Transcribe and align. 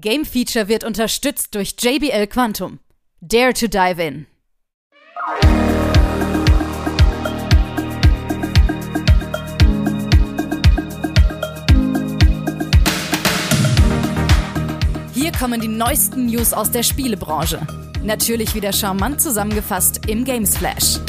Game 0.00 0.26
Feature 0.26 0.68
wird 0.68 0.84
unterstützt 0.84 1.54
durch 1.54 1.74
JBL 1.80 2.26
Quantum. 2.26 2.80
Dare 3.22 3.54
to 3.54 3.66
dive 3.66 4.02
in. 4.02 4.26
Hier 15.14 15.32
kommen 15.32 15.62
die 15.62 15.68
neuesten 15.68 16.26
News 16.26 16.52
aus 16.52 16.70
der 16.70 16.82
Spielebranche. 16.82 17.66
Natürlich 18.02 18.54
wieder 18.54 18.74
charmant 18.74 19.22
zusammengefasst 19.22 20.06
im 20.08 20.24
Games 20.24 20.58
Flash. 20.58 21.00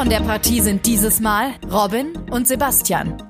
Von 0.00 0.08
der 0.08 0.20
Partie 0.20 0.62
sind 0.62 0.86
dieses 0.86 1.20
Mal 1.20 1.50
Robin 1.70 2.16
und 2.30 2.48
Sebastian. 2.48 3.22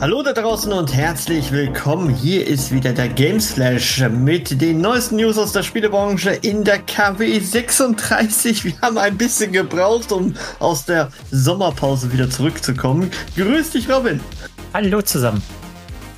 Hallo 0.00 0.24
da 0.24 0.32
draußen 0.32 0.72
und 0.72 0.92
herzlich 0.92 1.52
willkommen. 1.52 2.12
Hier 2.12 2.44
ist 2.48 2.72
wieder 2.72 2.92
der 2.92 3.06
Games 3.10 3.52
Flash 3.52 4.00
mit 4.10 4.60
den 4.60 4.80
neuesten 4.80 5.18
News 5.18 5.38
aus 5.38 5.52
der 5.52 5.62
Spielebranche 5.62 6.30
in 6.30 6.64
der 6.64 6.80
KW 6.80 7.38
36. 7.38 8.64
Wir 8.64 8.72
haben 8.82 8.98
ein 8.98 9.16
bisschen 9.16 9.52
gebraucht, 9.52 10.10
um 10.10 10.34
aus 10.58 10.84
der 10.84 11.12
Sommerpause 11.30 12.12
wieder 12.12 12.28
zurückzukommen. 12.28 13.12
Grüß 13.36 13.70
dich, 13.70 13.88
Robin. 13.88 14.18
Hallo 14.74 15.02
zusammen. 15.02 15.40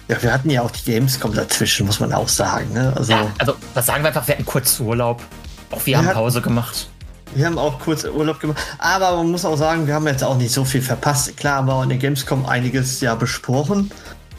Ja, 0.08 0.22
wir 0.22 0.32
hatten 0.32 0.48
ja 0.48 0.62
auch 0.62 0.70
die 0.70 0.90
Gamescom 0.90 1.34
dazwischen, 1.34 1.84
muss 1.84 2.00
man 2.00 2.14
auch 2.14 2.28
sagen. 2.28 2.72
Ne? 2.72 2.94
Also, 2.96 3.12
ja, 3.12 3.30
also, 3.36 3.56
was 3.74 3.84
sagen 3.84 4.02
wir 4.02 4.08
einfach, 4.08 4.26
wir 4.26 4.36
hatten 4.36 4.46
kurz 4.46 4.80
Urlaub. 4.80 5.22
Auch 5.70 5.84
wir, 5.84 5.98
wir 5.98 5.98
haben 5.98 6.14
Pause 6.14 6.40
gemacht. 6.40 6.88
Wir 7.34 7.46
haben 7.46 7.58
auch 7.58 7.78
kurz 7.80 8.04
Urlaub 8.04 8.40
gemacht. 8.40 8.58
Aber 8.78 9.16
man 9.16 9.30
muss 9.30 9.44
auch 9.44 9.56
sagen, 9.56 9.86
wir 9.86 9.94
haben 9.94 10.06
jetzt 10.06 10.24
auch 10.24 10.36
nicht 10.36 10.52
so 10.52 10.64
viel 10.64 10.82
verpasst. 10.82 11.36
Klar 11.36 11.56
haben 11.56 11.68
wir 11.68 11.82
in 11.82 11.88
der 11.90 11.98
Gamescom 11.98 12.46
einiges 12.46 13.00
ja 13.00 13.14
besprochen. 13.14 13.90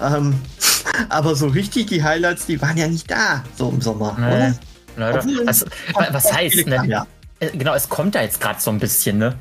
Ähm, 0.02 0.42
aber 1.10 1.36
so 1.36 1.48
richtig 1.48 1.88
die 1.88 2.04
Highlights, 2.04 2.46
die 2.46 2.62
waren 2.62 2.78
ja 2.78 2.88
nicht 2.88 3.10
da, 3.10 3.44
so 3.58 3.70
im 3.70 3.82
Sommer, 3.82 4.16
nee. 4.18 4.26
oder? 4.26 4.54
Leider. 4.98 5.24
Was, 5.46 5.66
was 6.12 6.34
heißt, 6.34 6.68
ne? 6.68 6.84
Ja. 6.88 7.08
Äh, 7.40 7.52
genau, 7.52 7.74
es 7.74 7.88
kommt 7.88 8.16
da 8.16 8.22
jetzt 8.22 8.42
gerade 8.42 8.60
so 8.60 8.70
ein 8.72 8.80
bisschen, 8.80 9.18
ne? 9.18 9.36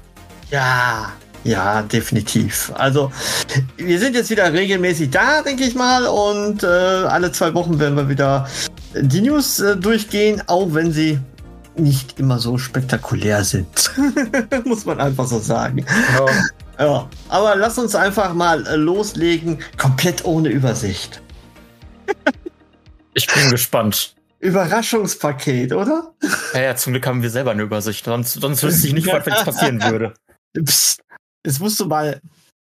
Ja, 0.51 1.13
ja, 1.45 1.83
definitiv. 1.83 2.73
Also, 2.75 3.13
wir 3.77 3.99
sind 3.99 4.15
jetzt 4.15 4.31
wieder 4.31 4.53
regelmäßig 4.53 5.11
da, 5.11 5.43
denke 5.43 5.65
ich 5.65 5.75
mal. 5.75 6.07
Und 6.07 6.63
äh, 6.63 6.67
alle 6.67 7.33
zwei 7.33 7.55
Wochen 7.55 7.79
werden 7.79 7.97
wir 7.97 8.09
wieder 8.09 8.49
die 8.95 9.21
News 9.21 9.61
äh, 9.61 9.77
durchgehen, 9.77 10.43
auch 10.47 10.69
wenn 10.75 10.93
sie 10.93 11.19
nicht 11.79 12.19
immer 12.19 12.39
so 12.39 12.59
spektakulär 12.59 13.45
sind. 13.45 13.91
Muss 14.65 14.85
man 14.85 15.01
einfach 15.01 15.27
so 15.27 15.39
sagen. 15.39 15.85
Ja. 16.15 16.27
ja. 16.79 17.11
Aber 17.29 17.57
lass 17.57 17.79
uns 17.79 17.95
einfach 17.95 18.35
mal 18.35 18.67
äh, 18.67 18.77
loslegen, 18.77 19.59
komplett 19.77 20.25
ohne 20.25 20.49
Übersicht. 20.49 21.23
ich 23.15 23.27
bin 23.27 23.51
gespannt. 23.51 24.15
Überraschungspaket, 24.41 25.73
oder? 25.73 26.15
Ja, 26.55 26.61
ja, 26.61 26.77
zum 26.77 26.93
Glück 26.93 27.07
haben 27.07 27.23
wir 27.23 27.31
selber 27.31 27.51
eine 27.51 27.63
Übersicht. 27.63 28.05
Sonst, 28.05 28.35
sonst 28.35 28.63
wüsste 28.63 28.87
ich 28.87 28.93
nicht, 28.93 29.07
was 29.09 29.25
passieren 29.25 29.83
würde. 29.83 30.15
Psst, 30.65 31.03
jetzt 31.45 31.61
musst 31.61 31.81
du 31.81 31.87
mal. 31.87 32.21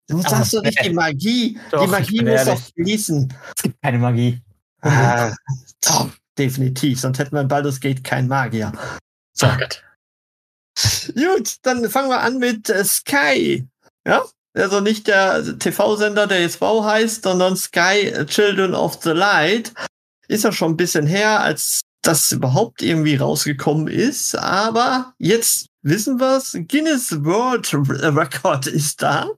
Du 0.09 0.23
sagst 0.23 0.55
doch 0.55 0.63
nicht 0.63 0.83
die 0.85 0.93
Magie. 0.93 1.59
Doch, 1.71 1.85
die 1.85 1.91
Magie 1.91 2.23
muss 2.23 2.45
doch 2.45 2.61
fließen. 2.75 3.35
Es 3.57 3.63
gibt 3.63 3.83
keine 3.83 3.99
Magie. 3.99 4.41
Ah, 4.81 5.35
doch, 5.81 6.09
definitiv. 6.39 7.01
Sonst 7.01 7.19
hätten 7.19 7.33
wir 7.33 7.41
in 7.41 7.49
Baldur's 7.49 7.81
Gate 7.81 8.05
keinen 8.05 8.29
Magier. 8.29 8.73
So. 9.37 9.47
Oh 9.47 9.57
Gott. 9.59 9.83
Gut, 11.15 11.57
dann 11.63 11.89
fangen 11.91 12.09
wir 12.09 12.21
an 12.21 12.39
mit 12.39 12.69
äh, 12.71 12.85
Sky. 12.85 13.67
Ja, 14.07 14.25
also 14.55 14.81
nicht 14.81 15.07
der 15.07 15.59
TV-Sender, 15.59 16.27
der 16.27 16.41
jetzt 16.41 16.61
Wow 16.61 16.85
heißt, 16.85 17.23
sondern 17.23 17.57
Sky 17.57 18.09
äh, 18.09 18.27
Children 18.27 18.75
of 18.75 19.03
the 19.03 19.11
Light. 19.11 19.73
Ist 20.29 20.45
ja 20.45 20.53
schon 20.53 20.73
ein 20.73 20.77
bisschen 20.77 21.07
her, 21.07 21.41
als 21.41 21.83
das 22.03 22.31
überhaupt 22.33 22.83
irgendwie 22.83 23.17
rausgekommen 23.17 23.89
ist. 23.89 24.35
Aber 24.37 25.15
jetzt 25.19 25.67
wissen 25.83 26.19
wir's. 26.19 26.57
Guinness 26.69 27.13
World 27.25 27.73
Record 27.75 28.67
ist 28.67 29.03
da. 29.03 29.29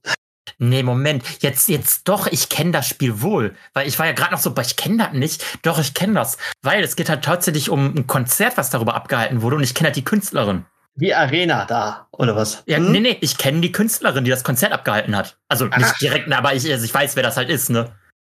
Nee, 0.59 0.82
Moment, 0.82 1.22
jetzt, 1.41 1.69
jetzt 1.69 2.09
doch, 2.09 2.26
ich 2.26 2.48
kenne 2.48 2.72
das 2.72 2.88
Spiel 2.88 3.20
wohl. 3.22 3.54
Weil 3.75 3.86
ich 3.86 3.98
war 3.98 4.06
ja 4.06 4.12
gerade 4.12 4.32
noch 4.32 4.41
so, 4.41 4.54
ich 4.60 4.76
kenne 4.76 4.98
das 4.98 5.12
nicht. 5.12 5.44
Doch, 5.62 5.78
ich 5.78 5.94
kenne 5.94 6.14
das. 6.14 6.38
Weil 6.62 6.82
es 6.82 6.97
geht 6.97 7.09
halt 7.09 7.25
tatsächlich 7.25 7.70
um 7.70 7.94
ein 7.94 8.06
Konzert, 8.06 8.56
was 8.56 8.70
darüber 8.70 8.94
abgehalten 8.94 9.42
wurde 9.42 9.56
und 9.56 9.62
ich 9.62 9.75
kenne 9.75 9.88
halt 9.88 9.97
die 9.97 10.04
Künstlerin. 10.04 10.64
Die 10.97 11.14
Arena 11.14 11.64
da, 11.64 12.08
oder 12.10 12.34
was? 12.34 12.64
Ja, 12.66 12.78
hm? 12.78 12.91
nee, 12.91 13.00
nee, 13.00 13.19
ich 13.20 13.38
kenne 13.38 13.60
die 13.60 13.70
Künstlerin, 13.70 14.25
die 14.25 14.31
das 14.32 14.42
Konzert 14.42 14.72
abgehalten 14.72 15.14
hat. 15.16 15.38
Also 15.48 15.66
nicht 15.66 15.76
Ach. 15.81 15.98
direkt, 15.98 16.32
aber 16.32 16.54
ich, 16.54 16.69
also 16.72 16.84
ich 16.84 16.92
weiß, 16.92 17.14
wer 17.14 17.22
das 17.22 17.37
halt 17.37 17.50
ist, 17.50 17.70
ne? 17.70 17.92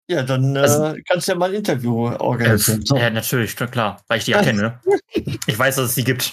Ja, 0.08 0.22
dann 0.22 0.56
äh, 0.56 0.60
also, 0.60 0.94
kannst 1.08 1.28
du 1.28 1.32
ja 1.32 1.38
mal 1.38 1.50
ein 1.50 1.56
Interview 1.56 2.08
organisieren. 2.08 2.80
Äh, 2.80 2.86
so. 2.86 2.96
Ja, 2.96 3.10
natürlich, 3.10 3.56
klar, 3.56 4.02
weil 4.08 4.18
ich 4.18 4.24
die 4.24 4.32
ja 4.32 4.42
kenne. 4.42 4.80
Ne? 4.84 5.00
ich 5.46 5.58
weiß, 5.58 5.76
dass 5.76 5.90
es 5.90 5.94
die 5.94 6.04
gibt. 6.04 6.32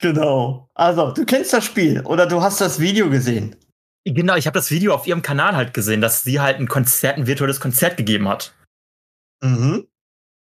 Genau. 0.00 0.68
Also, 0.74 1.12
du 1.12 1.24
kennst 1.24 1.52
das 1.52 1.64
Spiel 1.64 2.00
oder 2.04 2.26
du 2.26 2.42
hast 2.42 2.60
das 2.60 2.80
Video 2.80 3.08
gesehen. 3.08 3.56
Genau, 4.04 4.34
ich 4.34 4.46
habe 4.46 4.58
das 4.58 4.70
Video 4.70 4.94
auf 4.94 5.06
ihrem 5.06 5.22
Kanal 5.22 5.54
halt 5.54 5.74
gesehen, 5.74 6.00
dass 6.00 6.24
sie 6.24 6.40
halt 6.40 6.58
ein 6.58 6.68
Konzert, 6.68 7.18
ein 7.18 7.26
virtuelles 7.26 7.60
Konzert 7.60 7.96
gegeben 7.96 8.28
hat. 8.28 8.54
Mhm. 9.42 9.86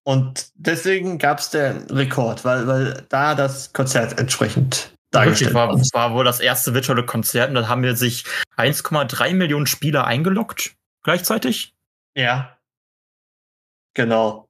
Und 0.06 0.52
deswegen 0.56 1.18
gab 1.18 1.40
es 1.40 1.50
den 1.50 1.90
Rekord, 1.90 2.44
weil, 2.46 2.68
weil 2.68 3.06
da 3.10 3.36
das 3.36 3.72
Konzert 3.74 4.20
entsprechend 4.20 4.94
dargestellt 5.12 5.54
war. 5.54 5.76
Das 5.76 5.94
war 5.94 6.14
wohl 6.14 6.26
das 6.26 6.40
erste 6.40 6.74
virtuelle 6.74 7.06
Konzert 7.06 7.50
und 7.50 7.56
da 7.56 7.68
haben 7.68 7.84
wir 7.84 7.96
sich 7.96 8.26
1,3 8.58 9.34
Millionen 9.34 9.68
Spieler 9.68 10.06
eingeloggt 10.06 10.76
gleichzeitig. 11.04 11.74
Ja. 12.16 12.58
Genau. 13.94 14.48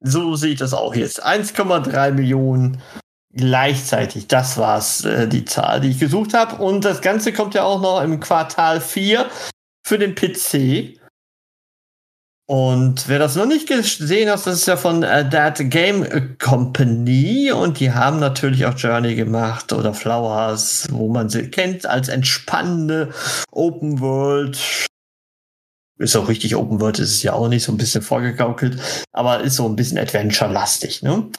So 0.00 0.36
sieht 0.36 0.60
das 0.60 0.74
auch 0.74 0.94
jetzt. 0.94 1.24
1,3 1.24 2.12
Millionen 2.12 2.82
gleichzeitig. 3.34 4.28
Das 4.28 4.56
war's, 4.58 5.04
äh, 5.04 5.28
die 5.28 5.44
Zahl, 5.44 5.80
die 5.80 5.90
ich 5.90 5.98
gesucht 5.98 6.34
habe. 6.34 6.62
Und 6.62 6.84
das 6.84 7.00
Ganze 7.00 7.32
kommt 7.32 7.54
ja 7.54 7.64
auch 7.64 7.80
noch 7.80 8.02
im 8.02 8.20
Quartal 8.20 8.80
4 8.80 9.28
für 9.86 9.98
den 9.98 10.14
PC. 10.14 10.98
Und 12.46 13.08
wer 13.08 13.18
das 13.18 13.36
noch 13.36 13.46
nicht 13.46 13.66
gesehen 13.66 14.28
hat, 14.28 14.46
das 14.46 14.58
ist 14.58 14.66
ja 14.66 14.76
von 14.76 15.02
äh, 15.02 15.28
That 15.30 15.70
Game 15.70 16.36
Company 16.38 17.50
und 17.50 17.80
die 17.80 17.92
haben 17.92 18.18
natürlich 18.18 18.66
auch 18.66 18.76
Journey 18.76 19.14
gemacht 19.14 19.72
oder 19.72 19.94
Flowers, 19.94 20.88
wo 20.90 21.08
man 21.08 21.30
sie 21.30 21.50
kennt 21.50 21.86
als 21.86 22.08
entspannende 22.08 23.14
Open 23.50 23.98
World. 24.00 24.58
Ist 25.98 26.16
auch 26.16 26.28
richtig 26.28 26.54
Open 26.54 26.82
World, 26.82 26.98
ist 26.98 27.12
es 27.12 27.22
ja 27.22 27.32
auch 27.32 27.48
nicht 27.48 27.64
so 27.64 27.72
ein 27.72 27.78
bisschen 27.78 28.02
vorgegaukelt, 28.02 28.78
aber 29.12 29.40
ist 29.40 29.56
so 29.56 29.66
ein 29.66 29.76
bisschen 29.76 29.96
Adventure-lastig, 29.96 31.02
ne? 31.02 31.30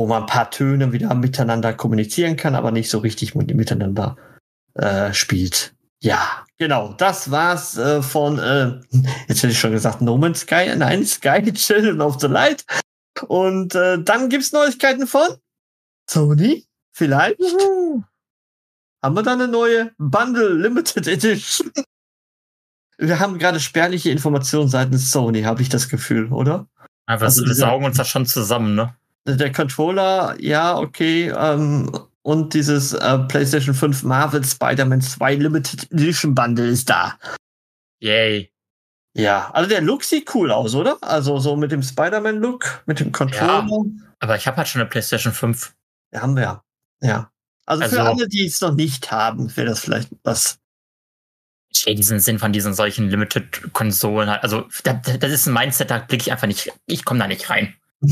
Wo 0.00 0.06
man 0.06 0.22
ein 0.22 0.26
paar 0.26 0.50
Töne 0.50 0.92
wieder 0.92 1.14
miteinander 1.14 1.74
kommunizieren 1.74 2.34
kann, 2.36 2.54
aber 2.54 2.70
nicht 2.70 2.88
so 2.88 3.00
richtig 3.00 3.34
miteinander 3.34 4.16
äh, 4.72 5.12
spielt. 5.12 5.74
Ja, 6.02 6.46
genau. 6.56 6.94
Das 6.94 7.30
war's 7.30 7.76
äh, 7.76 8.00
von, 8.00 8.38
äh, 8.38 8.80
jetzt 9.28 9.42
hätte 9.42 9.52
ich 9.52 9.60
schon 9.60 9.72
gesagt, 9.72 10.00
No 10.00 10.16
Man's 10.16 10.40
Sky, 10.40 10.74
nein, 10.74 11.04
Sky 11.04 11.42
Children 11.52 12.00
of 12.00 12.18
the 12.18 12.28
Light. 12.28 12.64
Und 13.28 13.74
äh, 13.74 14.02
dann 14.02 14.30
gibt's 14.30 14.52
Neuigkeiten 14.52 15.06
von 15.06 15.36
Sony, 16.08 16.64
vielleicht. 16.92 17.38
Mhm. 17.38 18.04
Haben 19.02 19.16
wir 19.16 19.22
da 19.22 19.34
eine 19.34 19.48
neue 19.48 19.92
Bundle 19.98 20.54
Limited 20.54 21.08
Edition? 21.08 21.72
wir 22.96 23.20
haben 23.20 23.38
gerade 23.38 23.60
spärliche 23.60 24.10
Informationen 24.10 24.70
seitens 24.70 25.12
Sony, 25.12 25.42
habe 25.42 25.60
ich 25.60 25.68
das 25.68 25.90
Gefühl, 25.90 26.32
oder? 26.32 26.70
Aber 27.04 27.24
also, 27.24 27.44
wir 27.44 27.54
saugen 27.54 27.84
uns 27.84 27.98
da 27.98 28.06
schon 28.06 28.24
zusammen, 28.24 28.74
ne? 28.74 28.94
Der 29.26 29.52
Controller, 29.52 30.36
ja, 30.40 30.76
okay, 30.78 31.28
ähm, 31.28 31.90
und 32.22 32.54
dieses 32.54 32.92
äh, 32.92 33.18
PlayStation 33.18 33.74
5 33.74 34.02
Marvel 34.02 34.44
Spider-Man 34.44 35.00
2 35.00 35.34
Limited 35.36 35.90
Edition 35.92 36.34
Bundle 36.34 36.68
ist 36.68 36.90
da. 36.90 37.18
Yay. 38.00 38.52
Ja, 39.14 39.50
also 39.50 39.68
der 39.68 39.80
Look 39.80 40.04
sieht 40.04 40.32
cool 40.34 40.52
aus, 40.52 40.74
oder? 40.74 40.98
Also 41.00 41.38
so 41.38 41.56
mit 41.56 41.72
dem 41.72 41.82
Spider-Man-Look, 41.82 42.84
mit 42.86 43.00
dem 43.00 43.10
Controller. 43.10 43.66
Ja, 43.68 43.84
aber 44.20 44.36
ich 44.36 44.46
habe 44.46 44.58
halt 44.58 44.68
schon 44.68 44.80
eine 44.80 44.88
PlayStation 44.88 45.32
5. 45.32 45.74
Ja, 46.12 46.22
haben 46.22 46.36
wir. 46.36 46.62
Ja. 47.00 47.30
Also, 47.66 47.84
also 47.84 47.96
für 47.96 48.02
alle, 48.02 48.28
die 48.28 48.46
es 48.46 48.60
noch 48.60 48.74
nicht 48.74 49.10
haben, 49.10 49.54
wäre 49.56 49.68
das 49.68 49.80
vielleicht 49.80 50.10
was. 50.22 50.58
Ich 51.72 51.80
sehe 51.80 51.94
diesen 51.94 52.20
Sinn 52.20 52.38
von 52.38 52.52
diesen 52.52 52.74
solchen 52.74 53.08
Limited-Konsolen 53.08 54.28
halt. 54.28 54.42
Also, 54.42 54.68
das, 54.84 54.96
das 55.18 55.32
ist 55.32 55.46
ein 55.46 55.54
Mindset, 55.54 55.90
da 55.90 55.98
blicke 55.98 56.22
ich 56.22 56.32
einfach 56.32 56.46
nicht, 56.46 56.72
ich 56.86 57.04
komme 57.04 57.20
da 57.20 57.26
nicht 57.26 57.48
rein. 57.50 57.74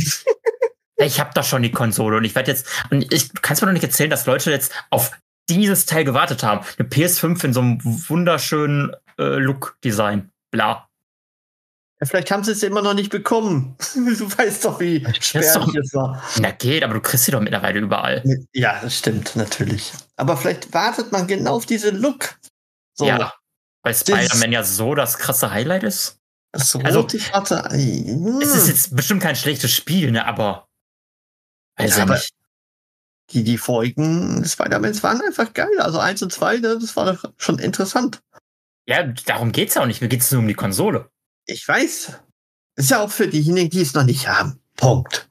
ich 1.06 1.20
habe 1.20 1.30
doch 1.34 1.44
schon 1.44 1.62
die 1.62 1.70
Konsole 1.70 2.16
und 2.16 2.24
ich 2.24 2.34
werde 2.34 2.50
jetzt, 2.50 2.66
und 2.90 3.12
ich 3.12 3.30
kannst 3.42 3.62
mir 3.62 3.66
doch 3.66 3.72
nicht 3.72 3.84
erzählen, 3.84 4.10
dass 4.10 4.26
Leute 4.26 4.50
jetzt 4.50 4.72
auf 4.90 5.12
dieses 5.48 5.86
Teil 5.86 6.04
gewartet 6.04 6.42
haben. 6.42 6.64
Eine 6.78 6.88
PS5 6.88 7.44
in 7.44 7.52
so 7.52 7.60
einem 7.60 7.78
wunderschönen 7.82 8.94
äh, 9.18 9.36
Look-Design. 9.36 10.30
Bla. 10.50 10.88
Ja, 12.00 12.06
vielleicht 12.06 12.30
haben 12.30 12.44
sie 12.44 12.52
es 12.52 12.62
immer 12.62 12.82
noch 12.82 12.94
nicht 12.94 13.10
bekommen. 13.10 13.76
Du 13.94 14.30
weißt 14.30 14.64
doch, 14.64 14.80
wie 14.80 15.06
spärlich 15.20 15.74
es 15.74 15.94
war. 15.94 16.22
Na 16.38 16.50
geht, 16.50 16.82
aber 16.84 16.94
du 16.94 17.00
kriegst 17.00 17.24
sie 17.24 17.32
doch 17.32 17.40
mittlerweile 17.40 17.80
überall. 17.80 18.22
Ja, 18.52 18.78
das 18.80 18.98
stimmt, 18.98 19.36
natürlich. 19.36 19.92
Aber 20.16 20.36
vielleicht 20.36 20.72
wartet 20.72 21.12
man 21.12 21.26
genau 21.26 21.56
auf 21.56 21.66
diese 21.66 21.90
Look. 21.90 22.36
So. 22.94 23.06
Ja, 23.06 23.32
weil 23.82 23.94
Spider-Man 23.94 24.52
ja 24.52 24.62
so 24.64 24.94
das 24.94 25.18
krasse 25.18 25.50
Highlight 25.50 25.82
ist. 25.82 26.18
Das 26.52 26.74
rote 26.74 26.86
also, 26.86 27.08
Vater. 27.08 27.70
Es 27.72 28.54
ist 28.54 28.68
jetzt 28.68 28.96
bestimmt 28.96 29.22
kein 29.22 29.36
schlechtes 29.36 29.72
Spiel, 29.72 30.10
ne, 30.10 30.26
aber. 30.26 30.67
Also 31.78 31.98
ja, 31.98 32.02
aber 32.02 32.14
nicht. 32.14 32.34
Die, 33.30 33.44
die 33.44 33.58
Folgen 33.58 34.44
Spider-Mans 34.44 35.02
waren 35.02 35.20
einfach 35.20 35.52
geil. 35.52 35.80
Also 35.80 35.98
eins 35.98 36.22
und 36.22 36.32
zwei, 36.32 36.56
ne, 36.58 36.78
das 36.80 36.96
war 36.96 37.12
doch 37.12 37.32
schon 37.36 37.58
interessant. 37.58 38.20
Ja, 38.86 39.02
darum 39.02 39.52
geht's 39.52 39.74
ja 39.74 39.82
auch 39.82 39.86
nicht. 39.86 40.00
Mir 40.00 40.08
geht's 40.08 40.32
nur 40.32 40.40
um 40.40 40.48
die 40.48 40.54
Konsole. 40.54 41.10
Ich 41.46 41.66
weiß. 41.66 42.20
Ist 42.76 42.90
ja 42.90 43.00
auch 43.00 43.10
für 43.10 43.28
diejenigen, 43.28 43.70
die 43.70 43.82
es 43.82 43.94
noch 43.94 44.04
nicht 44.04 44.28
haben. 44.28 44.60
Punkt. 44.76 45.28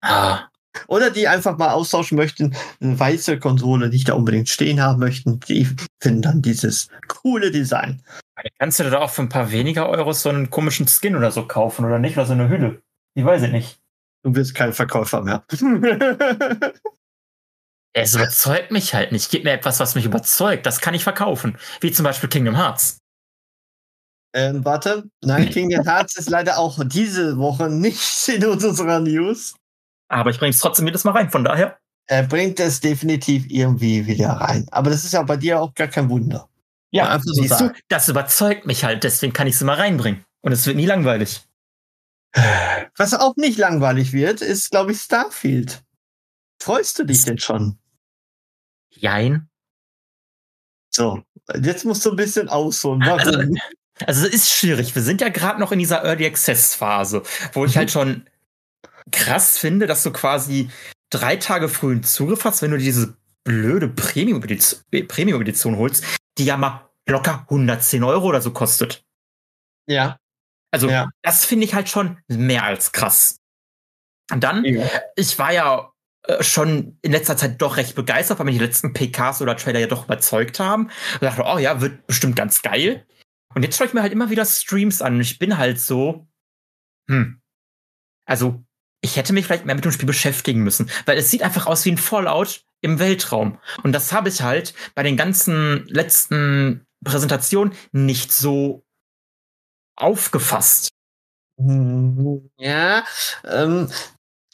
Ah. 0.00 0.48
Oder 0.88 1.10
die 1.10 1.28
einfach 1.28 1.58
mal 1.58 1.72
austauschen 1.72 2.16
möchten, 2.16 2.56
eine 2.80 2.98
weiße 2.98 3.38
Konsole 3.38 3.88
nicht 3.88 4.08
da 4.08 4.14
unbedingt 4.14 4.48
stehen 4.48 4.80
haben 4.80 5.00
möchten, 5.00 5.38
die 5.40 5.68
finden 6.00 6.22
dann 6.22 6.42
dieses 6.42 6.88
coole 7.08 7.50
Design. 7.50 8.02
Kannst 8.58 8.80
du 8.80 8.84
da 8.84 9.00
auch 9.00 9.10
für 9.10 9.22
ein 9.22 9.28
paar 9.28 9.52
weniger 9.52 9.88
Euros 9.88 10.22
so 10.22 10.30
einen 10.30 10.50
komischen 10.50 10.88
Skin 10.88 11.14
oder 11.14 11.30
so 11.30 11.46
kaufen 11.46 11.84
oder 11.84 11.98
nicht? 11.98 12.16
Oder 12.16 12.26
so 12.26 12.32
eine 12.32 12.48
Hülle? 12.48 12.82
Ich 13.14 13.24
weiß 13.24 13.42
es 13.42 13.50
nicht. 13.50 13.81
Du 14.22 14.32
bist 14.32 14.54
kein 14.54 14.72
Verkäufer 14.72 15.22
mehr. 15.22 15.44
es 17.92 18.14
überzeugt 18.14 18.70
mich 18.70 18.94
halt 18.94 19.12
nicht. 19.12 19.30
Gib 19.30 19.44
mir 19.44 19.52
etwas, 19.52 19.80
was 19.80 19.94
mich 19.94 20.04
überzeugt. 20.04 20.64
Das 20.66 20.80
kann 20.80 20.94
ich 20.94 21.02
verkaufen. 21.02 21.58
Wie 21.80 21.90
zum 21.90 22.04
Beispiel 22.04 22.28
Kingdom 22.28 22.56
Hearts. 22.56 22.98
Ähm, 24.34 24.64
warte. 24.64 25.04
Nein, 25.22 25.50
Kingdom 25.50 25.84
Hearts 25.84 26.16
ist 26.16 26.30
leider 26.30 26.58
auch 26.58 26.78
diese 26.84 27.36
Woche 27.36 27.68
nicht 27.68 28.28
in 28.34 28.44
unserer 28.44 29.00
News. 29.00 29.56
Aber 30.08 30.30
ich 30.30 30.38
bringe 30.38 30.50
es 30.50 30.60
trotzdem 30.60 30.86
jedes 30.86 31.04
Mal 31.04 31.12
rein, 31.12 31.30
von 31.30 31.44
daher. 31.44 31.78
Er 32.06 32.24
bringt 32.24 32.60
es 32.60 32.80
definitiv 32.80 33.46
irgendwie 33.48 34.06
wieder 34.06 34.30
rein. 34.30 34.66
Aber 34.70 34.90
das 34.90 35.04
ist 35.04 35.12
ja 35.12 35.22
bei 35.22 35.36
dir 35.36 35.60
auch 35.60 35.74
gar 35.74 35.88
kein 35.88 36.10
Wunder. 36.10 36.48
Ja, 36.90 37.18
so 37.22 37.42
du, 37.42 37.72
das 37.88 38.08
überzeugt 38.08 38.66
mich 38.66 38.84
halt, 38.84 39.02
deswegen 39.02 39.32
kann 39.32 39.46
ich 39.46 39.54
es 39.54 39.62
immer 39.62 39.78
reinbringen. 39.78 40.24
Und 40.42 40.52
es 40.52 40.66
wird 40.66 40.76
nie 40.76 40.84
langweilig. 40.84 41.40
Was 42.96 43.14
auch 43.14 43.36
nicht 43.36 43.58
langweilig 43.58 44.12
wird, 44.12 44.40
ist, 44.40 44.70
glaube 44.70 44.92
ich, 44.92 45.00
Starfield. 45.00 45.82
Freust 46.60 46.98
du 46.98 47.04
dich 47.04 47.24
denn 47.24 47.38
schon? 47.38 47.78
Jein. 48.90 49.48
So, 50.90 51.22
jetzt 51.60 51.84
musst 51.84 52.04
du 52.04 52.10
ein 52.10 52.16
bisschen 52.16 52.48
ausholen. 52.48 53.02
Also, 53.02 53.30
also 54.06 54.26
es 54.26 54.34
ist 54.34 54.50
schwierig. 54.50 54.94
Wir 54.94 55.02
sind 55.02 55.20
ja 55.20 55.28
gerade 55.28 55.60
noch 55.60 55.72
in 55.72 55.78
dieser 55.78 56.04
Early 56.04 56.26
Access 56.26 56.74
Phase, 56.74 57.22
wo 57.52 57.64
ich 57.64 57.76
halt 57.76 57.88
mhm. 57.88 57.92
schon 57.92 58.28
krass 59.10 59.58
finde, 59.58 59.86
dass 59.86 60.02
du 60.02 60.12
quasi 60.12 60.70
drei 61.10 61.36
Tage 61.36 61.68
frühen 61.68 62.02
Zugriff 62.02 62.44
hast, 62.44 62.62
wenn 62.62 62.70
du 62.70 62.78
diese 62.78 63.16
blöde 63.44 63.88
Premium-Edition 63.88 65.08
Premium 65.08 65.76
holst, 65.76 66.04
die 66.38 66.44
ja 66.44 66.56
mal 66.56 66.88
locker 67.08 67.40
110 67.48 68.04
Euro 68.04 68.28
oder 68.28 68.40
so 68.40 68.52
kostet. 68.52 69.04
Ja. 69.86 70.16
Also, 70.72 70.88
ja. 70.88 71.08
das 71.22 71.44
finde 71.44 71.66
ich 71.66 71.74
halt 71.74 71.88
schon 71.88 72.18
mehr 72.28 72.64
als 72.64 72.92
krass. 72.92 73.38
Und 74.30 74.42
dann, 74.42 74.64
ja. 74.64 74.88
ich 75.14 75.38
war 75.38 75.52
ja 75.52 75.92
äh, 76.26 76.42
schon 76.42 76.98
in 77.02 77.12
letzter 77.12 77.36
Zeit 77.36 77.60
doch 77.60 77.76
recht 77.76 77.94
begeistert, 77.94 78.38
weil 78.38 78.46
mich 78.46 78.56
die 78.56 78.64
letzten 78.64 78.92
PKs 78.92 79.42
oder 79.42 79.56
Trailer 79.56 79.80
ja 79.80 79.86
doch 79.86 80.06
überzeugt 80.06 80.58
haben. 80.58 80.84
Und 80.84 81.22
dachte, 81.22 81.44
oh 81.44 81.58
ja, 81.58 81.80
wird 81.80 82.06
bestimmt 82.06 82.36
ganz 82.36 82.62
geil. 82.62 83.06
Und 83.54 83.62
jetzt 83.62 83.76
schaue 83.76 83.86
ich 83.86 83.92
mir 83.92 84.02
halt 84.02 84.12
immer 84.12 84.30
wieder 84.30 84.46
Streams 84.46 85.02
an 85.02 85.16
und 85.16 85.20
ich 85.20 85.38
bin 85.38 85.58
halt 85.58 85.78
so, 85.78 86.26
hm. 87.08 87.40
Also, 88.24 88.64
ich 89.02 89.16
hätte 89.16 89.32
mich 89.32 89.46
vielleicht 89.46 89.66
mehr 89.66 89.74
mit 89.74 89.84
dem 89.84 89.92
Spiel 89.92 90.06
beschäftigen 90.06 90.62
müssen, 90.62 90.88
weil 91.06 91.18
es 91.18 91.30
sieht 91.30 91.42
einfach 91.42 91.66
aus 91.66 91.84
wie 91.84 91.90
ein 91.90 91.98
Fallout 91.98 92.64
im 92.80 92.98
Weltraum. 92.98 93.58
Und 93.82 93.92
das 93.92 94.12
habe 94.12 94.28
ich 94.28 94.42
halt 94.42 94.74
bei 94.94 95.02
den 95.02 95.16
ganzen 95.16 95.86
letzten 95.88 96.86
Präsentationen 97.04 97.74
nicht 97.90 98.32
so 98.32 98.84
aufgefasst. 100.02 100.88
Ja, 102.58 103.04
ähm, 103.44 103.88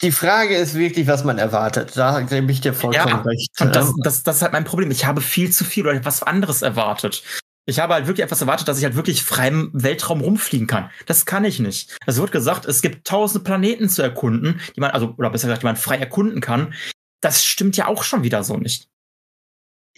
die 0.01 0.11
Frage 0.11 0.55
ist 0.55 0.75
wirklich, 0.75 1.07
was 1.07 1.23
man 1.23 1.37
erwartet. 1.37 1.91
Da 1.95 2.21
gebe 2.21 2.51
ich 2.51 2.61
dir 2.61 2.73
vollkommen 2.73 3.09
ja, 3.09 3.21
recht. 3.21 3.49
Und 3.59 3.75
das, 3.75 3.93
das, 4.03 4.23
das 4.23 4.37
ist 4.37 4.41
halt 4.41 4.53
mein 4.53 4.63
Problem. 4.63 4.91
Ich 4.91 5.05
habe 5.05 5.21
viel 5.21 5.51
zu 5.51 5.65
viel 5.65 5.85
oder 5.85 5.95
etwas 5.95 6.23
anderes 6.23 6.61
erwartet. 6.61 7.23
Ich 7.65 7.79
habe 7.79 7.93
halt 7.93 8.07
wirklich 8.07 8.23
etwas 8.23 8.41
erwartet, 8.41 8.67
dass 8.67 8.79
ich 8.79 8.83
halt 8.83 8.95
wirklich 8.95 9.23
frei 9.23 9.49
im 9.49 9.69
Weltraum 9.73 10.21
rumfliegen 10.21 10.67
kann. 10.67 10.89
Das 11.05 11.25
kann 11.25 11.45
ich 11.45 11.59
nicht. 11.59 11.97
Es 12.05 12.17
wird 12.17 12.31
gesagt, 12.31 12.65
es 12.65 12.81
gibt 12.81 13.07
tausende 13.07 13.43
Planeten 13.43 13.89
zu 13.89 14.01
erkunden, 14.01 14.59
die 14.75 14.79
man, 14.79 14.91
also, 14.91 15.13
oder 15.17 15.29
besser 15.29 15.47
gesagt, 15.47 15.63
die 15.63 15.67
man 15.67 15.75
frei 15.75 15.97
erkunden 15.97 16.41
kann. 16.41 16.73
Das 17.21 17.43
stimmt 17.43 17.77
ja 17.77 17.87
auch 17.87 18.03
schon 18.03 18.23
wieder 18.23 18.43
so 18.43 18.57
nicht. 18.57 18.87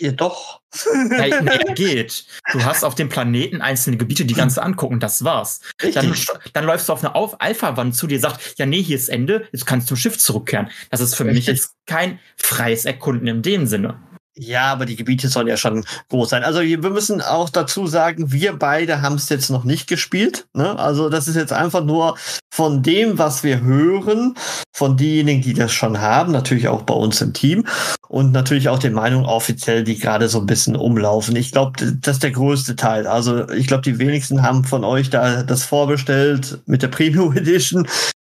Ja, 0.02 0.12
doch. 0.12 0.62
Ja, 0.94 1.42
nee, 1.42 1.74
geht. 1.76 2.26
Du 2.52 2.64
hast 2.64 2.84
auf 2.84 2.96
dem 2.96 3.08
Planeten 3.08 3.62
einzelne 3.62 3.98
Gebiete, 3.98 4.26
die 4.26 4.34
ganze 4.34 4.64
angucken, 4.64 5.00
das 5.00 5.24
war's. 5.24 5.62
Dann, 5.94 6.16
dann, 6.54 6.66
läufst 6.66 6.90
du 6.90 6.94
auf 6.94 7.04
eine 7.04 7.14
auf 7.14 7.40
Alpha-Wand 7.40 7.96
zu, 7.96 8.08
die 8.08 8.18
sagt, 8.18 8.58
ja, 8.58 8.66
nee, 8.66 8.82
hier 8.82 8.96
ist 8.96 9.10
Ende, 9.10 9.48
jetzt 9.52 9.68
kannst 9.68 9.88
du 9.88 9.90
zum 9.90 9.98
Schiff 9.98 10.18
zurückkehren. 10.18 10.72
Das 10.90 11.02
ist 11.02 11.14
für 11.14 11.26
Richtig. 11.26 11.36
mich 11.36 11.46
jetzt 11.46 11.76
kein 11.86 12.20
freies 12.36 12.86
Erkunden 12.86 13.28
in 13.28 13.44
dem 13.44 13.68
Sinne. 13.68 14.00
Ja, 14.38 14.72
aber 14.72 14.86
die 14.86 14.96
Gebiete 14.96 15.28
sollen 15.28 15.48
ja 15.48 15.58
schon 15.58 15.84
groß 16.10 16.30
sein. 16.30 16.46
Also 16.46 16.62
wir 16.62 16.78
müssen 16.78 17.22
auch 17.22 17.50
dazu 17.50 17.86
sagen, 17.86 18.32
wir 18.32 18.54
beide 18.54 19.02
haben 19.02 19.16
es 19.16 19.28
jetzt 19.28 19.50
noch 19.50 19.66
nicht 19.66 19.88
gespielt. 19.88 20.48
Ne? 20.54 20.80
Also 20.80 21.10
das 21.10 21.28
ist 21.28 21.36
jetzt 21.36 21.52
einfach 21.52 21.84
nur 21.84 22.18
von 22.50 22.82
dem, 22.82 23.18
was 23.18 23.44
wir 23.44 23.62
hören, 23.62 24.36
von 24.74 24.96
denjenigen, 24.96 25.42
die 25.42 25.54
das 25.54 25.74
schon 25.74 26.00
haben, 26.00 26.32
natürlich 26.32 26.70
auch 26.70 26.84
bei 26.84 26.94
uns 26.94 27.20
im 27.20 27.34
Team 27.34 27.66
und 28.08 28.32
natürlich 28.32 28.70
auch 28.70 28.80
den 28.80 28.94
Meinungen 28.94 29.26
offiziell, 29.26 29.84
die 29.84 29.98
gerade 29.98 30.30
so 30.30 30.40
ein 30.40 30.46
bisschen 30.46 30.78
umlaufen. 30.78 31.36
Ich 31.36 31.52
glaube, 31.52 31.96
das 32.00 32.16
ist 32.16 32.24
der 32.24 32.32
größte 32.32 32.78
Teil. 32.78 33.08
Also 33.08 33.50
ich 33.50 33.68
glaube, 33.68 33.84
die 33.84 34.00
wenigsten 34.00 34.44
haben 34.44 34.64
von 34.64 34.86
euch 34.86 35.10
da 35.10 35.44
das 35.44 35.66
vorbestellt 35.66 36.60
mit 36.66 36.82
der 36.84 36.88
Premium 36.88 37.36
Edition. 37.36 37.86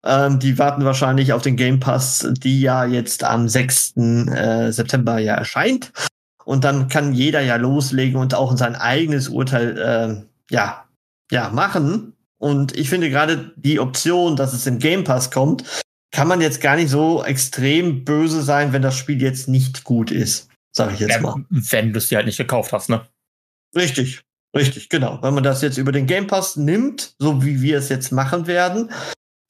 Ähm, 0.06 0.40
die 0.40 0.58
warten 0.60 0.86
wahrscheinlich 0.86 1.34
auf 1.34 1.42
den 1.42 1.56
Game 1.56 1.80
Pass, 1.80 2.28
die 2.32 2.62
ja 2.62 2.86
jetzt 2.86 3.24
am 3.24 3.50
6. 3.50 3.98
Äh, 3.98 4.72
September 4.72 5.18
ja 5.18 5.36
erscheint. 5.36 5.92
Und 6.44 6.64
dann 6.64 6.88
kann 6.90 7.14
jeder 7.14 7.42
ja 7.42 7.56
loslegen 7.56 8.20
und 8.20 8.36
auch 8.36 8.56
sein 8.56 8.76
eigenes 8.76 9.30
Urteil 9.30 9.78
äh, 9.78 10.54
ja, 10.54 10.86
ja, 11.32 11.50
machen. 11.50 12.14
Und 12.38 12.78
ich 12.78 12.90
finde 12.90 13.10
gerade 13.10 13.52
die 13.56 13.80
Option, 13.80 14.36
dass 14.36 14.54
es 14.54 14.68
im 14.68 14.78
Game 14.78 15.04
Pass 15.04 15.32
kommt, 15.32 15.64
kann 16.12 16.28
man 16.28 16.40
jetzt 16.40 16.62
gar 16.62 16.76
nicht 16.76 16.90
so 16.90 17.24
extrem 17.24 18.06
böse 18.06 18.44
sein, 18.44 18.74
wenn 18.74 18.84
das 18.84 18.96
Spiel 18.96 19.22
jetzt 19.22 19.48
nicht 19.48 19.84
gut 19.84 20.12
ist. 20.12 20.50
Sag 20.72 20.94
ich 20.94 21.00
jetzt 21.00 21.22
mal. 21.22 21.44
Wenn 21.50 21.94
du 21.94 21.98
es 21.98 22.10
dir 22.10 22.18
halt 22.18 22.28
nicht 22.28 22.38
gekauft 22.38 22.74
hast, 22.74 22.90
ne? 22.90 23.08
Richtig, 23.76 24.22
richtig, 24.56 24.90
genau. 24.90 25.20
Wenn 25.24 25.34
man 25.34 25.44
das 25.44 25.62
jetzt 25.62 25.78
über 25.78 25.92
den 25.92 26.06
Game 26.06 26.28
Pass 26.28 26.58
nimmt, 26.58 27.16
so 27.18 27.44
wie 27.44 27.62
wir 27.62 27.80
es 27.80 27.90
jetzt 27.90 28.12
machen 28.12 28.46
werden, 28.46 28.92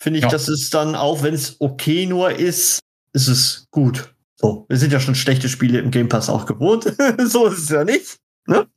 finde 0.05 0.19
ich, 0.19 0.23
ja. 0.25 0.29
das 0.29 0.47
ist 0.47 0.71
dann, 0.75 0.95
auch 0.95 1.23
wenn 1.23 1.33
es 1.33 1.55
okay 1.59 2.05
nur 2.05 2.29
ist, 2.31 2.79
ist 3.13 3.27
es 3.27 3.65
gut. 3.71 4.13
So, 4.39 4.67
wir 4.69 4.77
sind 4.77 4.93
ja 4.93 4.99
schon 4.99 5.15
schlechte 5.15 5.49
Spiele 5.49 5.79
im 5.79 5.89
Game 5.89 6.09
Pass 6.09 6.29
auch 6.29 6.45
gewohnt. 6.45 6.83
so 7.25 7.47
ist 7.47 7.57
es 7.57 7.69
ja 7.69 7.83
nicht. 7.83 8.17
Ne? 8.45 8.67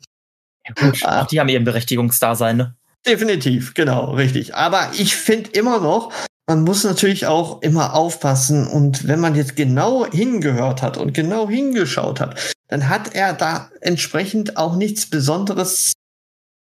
Ja, 0.67 0.75
gut, 0.75 1.03
ah. 1.05 1.27
die 1.31 1.39
haben 1.39 1.51
ihren 1.51 1.65
Berechtigungsdasein, 1.65 2.57
ne? 2.57 2.77
Definitiv, 3.07 3.75
genau, 3.75 4.15
richtig. 4.15 4.55
Aber 4.55 4.91
ich 4.97 5.17
finde 5.17 5.51
immer 5.51 5.81
noch, 5.81 6.15
man 6.47 6.63
muss 6.63 6.85
natürlich 6.85 7.27
auch 7.27 7.61
immer 7.61 7.95
aufpassen 7.95 8.67
und 8.67 9.07
wenn 9.07 9.21
man 9.21 9.35
jetzt 9.35 9.55
genau 9.55 10.07
hingehört 10.11 10.81
hat 10.81 10.97
und 10.97 11.13
genau 11.13 11.47
hingeschaut 11.47 12.21
hat, 12.21 12.57
dann 12.69 12.89
hat 12.89 13.15
er 13.15 13.35
da 13.35 13.71
entsprechend 13.83 14.57
auch 14.57 14.77
nichts 14.77 15.11
Besonderes 15.11 15.93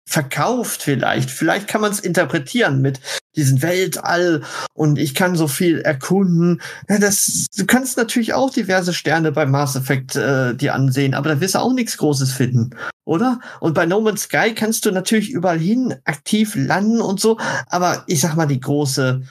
verkauft 0.05 0.83
vielleicht. 0.83 1.31
Vielleicht 1.31 1.69
kann 1.69 1.81
man 1.81 1.93
es 1.93 2.01
interpretieren 2.01 2.83
mit 2.83 3.01
diesen 3.37 3.63
Weltall 3.63 4.43
und 4.75 4.99
ich 4.99 5.15
kann 5.15 5.37
so 5.37 5.49
viel 5.49 5.81
erkunden. 5.81 6.61
Ja, 6.89 6.99
das, 6.99 7.47
du 7.57 7.67
kannst 7.67 7.97
natürlich 7.97 8.35
auch 8.35 8.51
diverse 8.51 8.93
Sterne 8.93 9.33
bei 9.33 9.47
Mass 9.47 9.77
Effect 9.77 10.17
äh, 10.17 10.55
dir 10.55 10.75
ansehen, 10.75 11.15
aber 11.15 11.31
da 11.31 11.41
wirst 11.41 11.55
du 11.55 11.61
auch 11.61 11.73
nichts 11.73 11.97
Großes 11.97 12.33
finden, 12.33 12.71
oder? 13.05 13.41
Und 13.61 13.75
bei 13.75 13.87
No 13.87 14.01
Man's 14.01 14.23
Sky 14.23 14.55
kannst 14.55 14.85
du 14.85 14.91
natürlich 14.91 15.31
überall 15.31 15.59
hin 15.59 15.95
aktiv 16.05 16.55
landen 16.57 17.01
und 17.01 17.21
so, 17.21 17.39
aber 17.69 18.05
ich 18.07 18.21
sag 18.21 18.37
mal, 18.37 18.47
die 18.47 18.61
große 18.61 19.23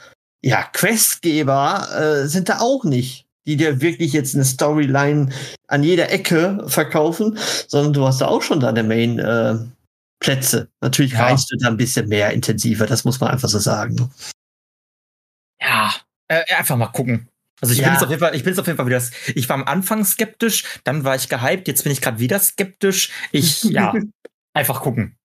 ja, 0.43 0.63
Questgeber 0.73 2.23
äh, 2.23 2.27
sind 2.27 2.49
da 2.49 2.59
auch 2.59 2.83
nicht 2.83 3.25
die 3.47 3.57
dir 3.57 3.81
wirklich 3.81 4.13
jetzt 4.13 4.35
eine 4.35 4.45
Storyline 4.45 5.29
an 5.67 5.83
jeder 5.83 6.11
Ecke 6.11 6.63
verkaufen, 6.67 7.37
sondern 7.67 7.93
du 7.93 8.05
hast 8.05 8.21
da 8.21 8.27
auch 8.27 8.41
schon 8.41 8.59
deine 8.59 8.83
Main 8.83 9.17
äh, 9.17 9.55
Plätze. 10.21 10.69
Natürlich 10.79 11.13
ja. 11.13 11.35
du 11.35 11.57
da 11.57 11.67
ein 11.67 11.77
bisschen 11.77 12.07
mehr 12.07 12.31
intensiver, 12.31 12.85
das 12.85 13.03
muss 13.03 13.19
man 13.19 13.31
einfach 13.31 13.49
so 13.49 13.59
sagen. 13.59 14.09
Ja, 15.59 15.93
äh, 16.29 16.43
einfach 16.55 16.77
mal 16.77 16.87
gucken. 16.87 17.27
Also 17.59 17.73
ich 17.73 17.79
ja. 17.79 17.85
bin 17.85 17.93
jetzt 17.93 18.03
auf 18.03 18.09
jeden 18.09 18.19
Fall, 18.19 18.35
ich 18.35 18.43
bin 18.43 18.53
jetzt 18.53 18.59
auf 18.59 18.67
jeden 18.67 18.77
Fall 18.77 18.87
wieder, 18.87 19.01
ich 19.35 19.49
war 19.49 19.55
am 19.55 19.65
Anfang 19.65 20.05
skeptisch, 20.05 20.63
dann 20.83 21.03
war 21.03 21.15
ich 21.15 21.27
gehypt, 21.27 21.67
jetzt 21.67 21.83
bin 21.83 21.91
ich 21.91 22.01
gerade 22.01 22.19
wieder 22.19 22.39
skeptisch. 22.39 23.11
Ich, 23.31 23.63
ja, 23.63 23.93
einfach 24.53 24.81
gucken. 24.81 25.17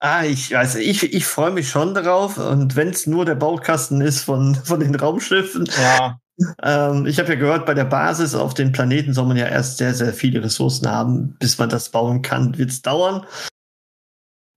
Ah, 0.00 0.24
ich 0.24 0.52
weiß, 0.52 0.76
ich, 0.76 1.12
ich 1.12 1.26
freue 1.26 1.50
mich 1.50 1.68
schon 1.68 1.92
drauf. 1.94 2.38
Und 2.38 2.76
wenn 2.76 2.90
es 2.90 3.06
nur 3.06 3.24
der 3.24 3.34
Baukasten 3.34 4.00
ist 4.00 4.22
von, 4.22 4.54
von 4.54 4.78
den 4.78 4.94
Raumschiffen. 4.94 5.68
Ja. 5.76 6.20
Ähm, 6.62 7.04
ich 7.06 7.18
habe 7.18 7.30
ja 7.30 7.34
gehört, 7.34 7.66
bei 7.66 7.74
der 7.74 7.84
Basis 7.84 8.36
auf 8.36 8.54
den 8.54 8.70
Planeten 8.70 9.12
soll 9.12 9.26
man 9.26 9.36
ja 9.36 9.46
erst 9.46 9.78
sehr, 9.78 9.92
sehr 9.94 10.12
viele 10.12 10.44
Ressourcen 10.44 10.88
haben. 10.88 11.36
Bis 11.40 11.58
man 11.58 11.68
das 11.68 11.90
bauen 11.90 12.22
kann, 12.22 12.56
wird 12.56 12.70
es 12.70 12.80
dauern. 12.80 13.26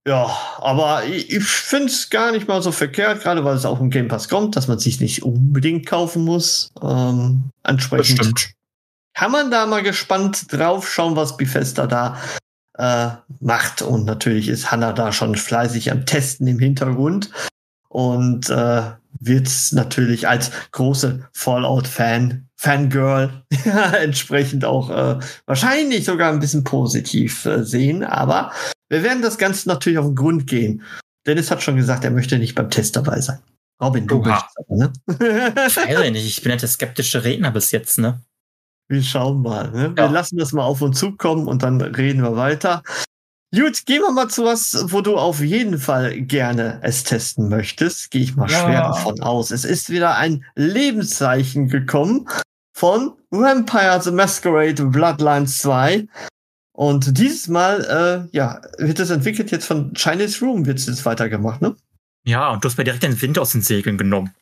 Ja, 0.06 0.36
aber 0.58 1.04
ich, 1.04 1.30
ich 1.30 1.44
finde 1.44 1.86
es 1.86 2.10
gar 2.10 2.32
nicht 2.32 2.48
mal 2.48 2.60
so 2.60 2.72
verkehrt, 2.72 3.22
gerade 3.22 3.44
weil 3.44 3.54
es 3.54 3.64
auch 3.64 3.80
im 3.80 3.90
Game 3.90 4.08
Pass 4.08 4.28
kommt, 4.28 4.56
dass 4.56 4.66
man 4.66 4.80
sich 4.80 5.00
nicht 5.00 5.22
unbedingt 5.22 5.86
kaufen 5.86 6.24
muss. 6.24 6.72
Ähm, 6.82 7.50
entsprechend 7.62 8.18
Bestimmt. 8.18 8.52
kann 9.14 9.30
man 9.30 9.52
da 9.52 9.64
mal 9.66 9.82
gespannt 9.82 10.52
drauf 10.52 10.92
schauen, 10.92 11.14
was 11.14 11.36
Bethesda 11.36 11.86
da 11.86 12.18
äh, 12.78 13.10
macht. 13.40 13.82
Und 13.82 14.04
natürlich 14.04 14.48
ist 14.48 14.72
Hannah 14.72 14.92
da 14.92 15.12
schon 15.12 15.36
fleißig 15.36 15.92
am 15.92 16.04
Testen 16.04 16.48
im 16.48 16.58
Hintergrund 16.58 17.30
und 17.88 18.50
äh, 18.50 18.82
wird 19.20 19.50
natürlich 19.72 20.26
als 20.26 20.50
große 20.72 21.28
Fallout-Fan, 21.32 22.48
Fangirl 22.56 23.44
entsprechend 24.00 24.64
auch 24.64 24.90
äh, 24.90 25.18
wahrscheinlich 25.46 26.04
sogar 26.04 26.32
ein 26.32 26.40
bisschen 26.40 26.64
positiv 26.64 27.44
äh, 27.44 27.64
sehen. 27.64 28.02
Aber 28.02 28.52
wir 28.92 29.02
werden 29.02 29.22
das 29.22 29.38
Ganze 29.38 29.68
natürlich 29.68 29.98
auf 29.98 30.04
den 30.06 30.14
Grund 30.14 30.46
gehen. 30.46 30.82
Dennis 31.26 31.50
hat 31.50 31.62
schon 31.62 31.76
gesagt, 31.76 32.04
er 32.04 32.10
möchte 32.10 32.38
nicht 32.38 32.54
beim 32.54 32.68
Test 32.68 32.94
dabei 32.94 33.20
sein. 33.20 33.38
Robin, 33.82 34.06
du 34.06 34.18
Oha. 34.20 34.28
möchtest 34.28 34.58
aber, 34.58 34.76
ne? 34.76 34.92
Weiß 35.96 36.04
ich 36.04 36.10
nicht, 36.12 36.26
ich 36.26 36.42
bin 36.42 36.50
ja 36.50 36.56
der 36.58 36.68
skeptische 36.68 37.24
Redner 37.24 37.50
bis 37.50 37.70
jetzt, 37.72 37.98
ne? 37.98 38.20
Wir 38.88 39.02
schauen 39.02 39.40
mal. 39.40 39.70
Ne? 39.70 39.96
Wir 39.96 40.04
Ja. 40.04 40.10
lassen 40.10 40.36
das 40.36 40.52
mal 40.52 40.64
auf 40.64 40.82
uns 40.82 40.98
zukommen 40.98 41.48
und 41.48 41.62
dann 41.62 41.80
reden 41.80 42.22
wir 42.22 42.36
weiter. 42.36 42.82
Gut, 43.54 43.86
gehen 43.86 44.02
wir 44.02 44.12
mal 44.12 44.28
zu 44.28 44.44
was, 44.44 44.84
wo 44.92 45.00
du 45.00 45.16
auf 45.16 45.40
jeden 45.40 45.78
Fall 45.78 46.20
gerne 46.22 46.78
es 46.82 47.04
testen 47.04 47.48
möchtest. 47.48 48.10
Gehe 48.10 48.22
ich 48.22 48.36
mal 48.36 48.50
Ja. 48.50 48.62
schwer 48.62 48.82
davon 48.82 49.20
aus. 49.22 49.50
Es 49.50 49.64
ist 49.64 49.88
wieder 49.90 50.16
ein 50.16 50.44
Lebenszeichen 50.54 51.68
gekommen 51.68 52.28
von 52.76 53.12
Vampire 53.30 54.00
the 54.02 54.10
Masquerade 54.10 54.84
Bloodlines 54.86 55.58
2. 55.58 56.06
Und 56.72 57.18
dieses 57.18 57.48
Mal, 57.48 58.28
äh, 58.32 58.36
ja, 58.36 58.62
wird 58.78 58.98
es 58.98 59.10
entwickelt 59.10 59.50
jetzt 59.50 59.66
von 59.66 59.92
Chinese 59.94 60.44
Room, 60.44 60.66
wird 60.66 60.78
es 60.78 60.86
jetzt 60.86 61.04
weitergemacht, 61.04 61.60
ne? 61.60 61.76
Ja, 62.24 62.50
und 62.50 62.64
du 62.64 62.68
hast 62.68 62.78
mir 62.78 62.84
direkt 62.84 63.02
den 63.02 63.20
Wind 63.20 63.38
aus 63.38 63.52
den 63.52 63.62
Segeln 63.62 63.98
genommen. 63.98 64.34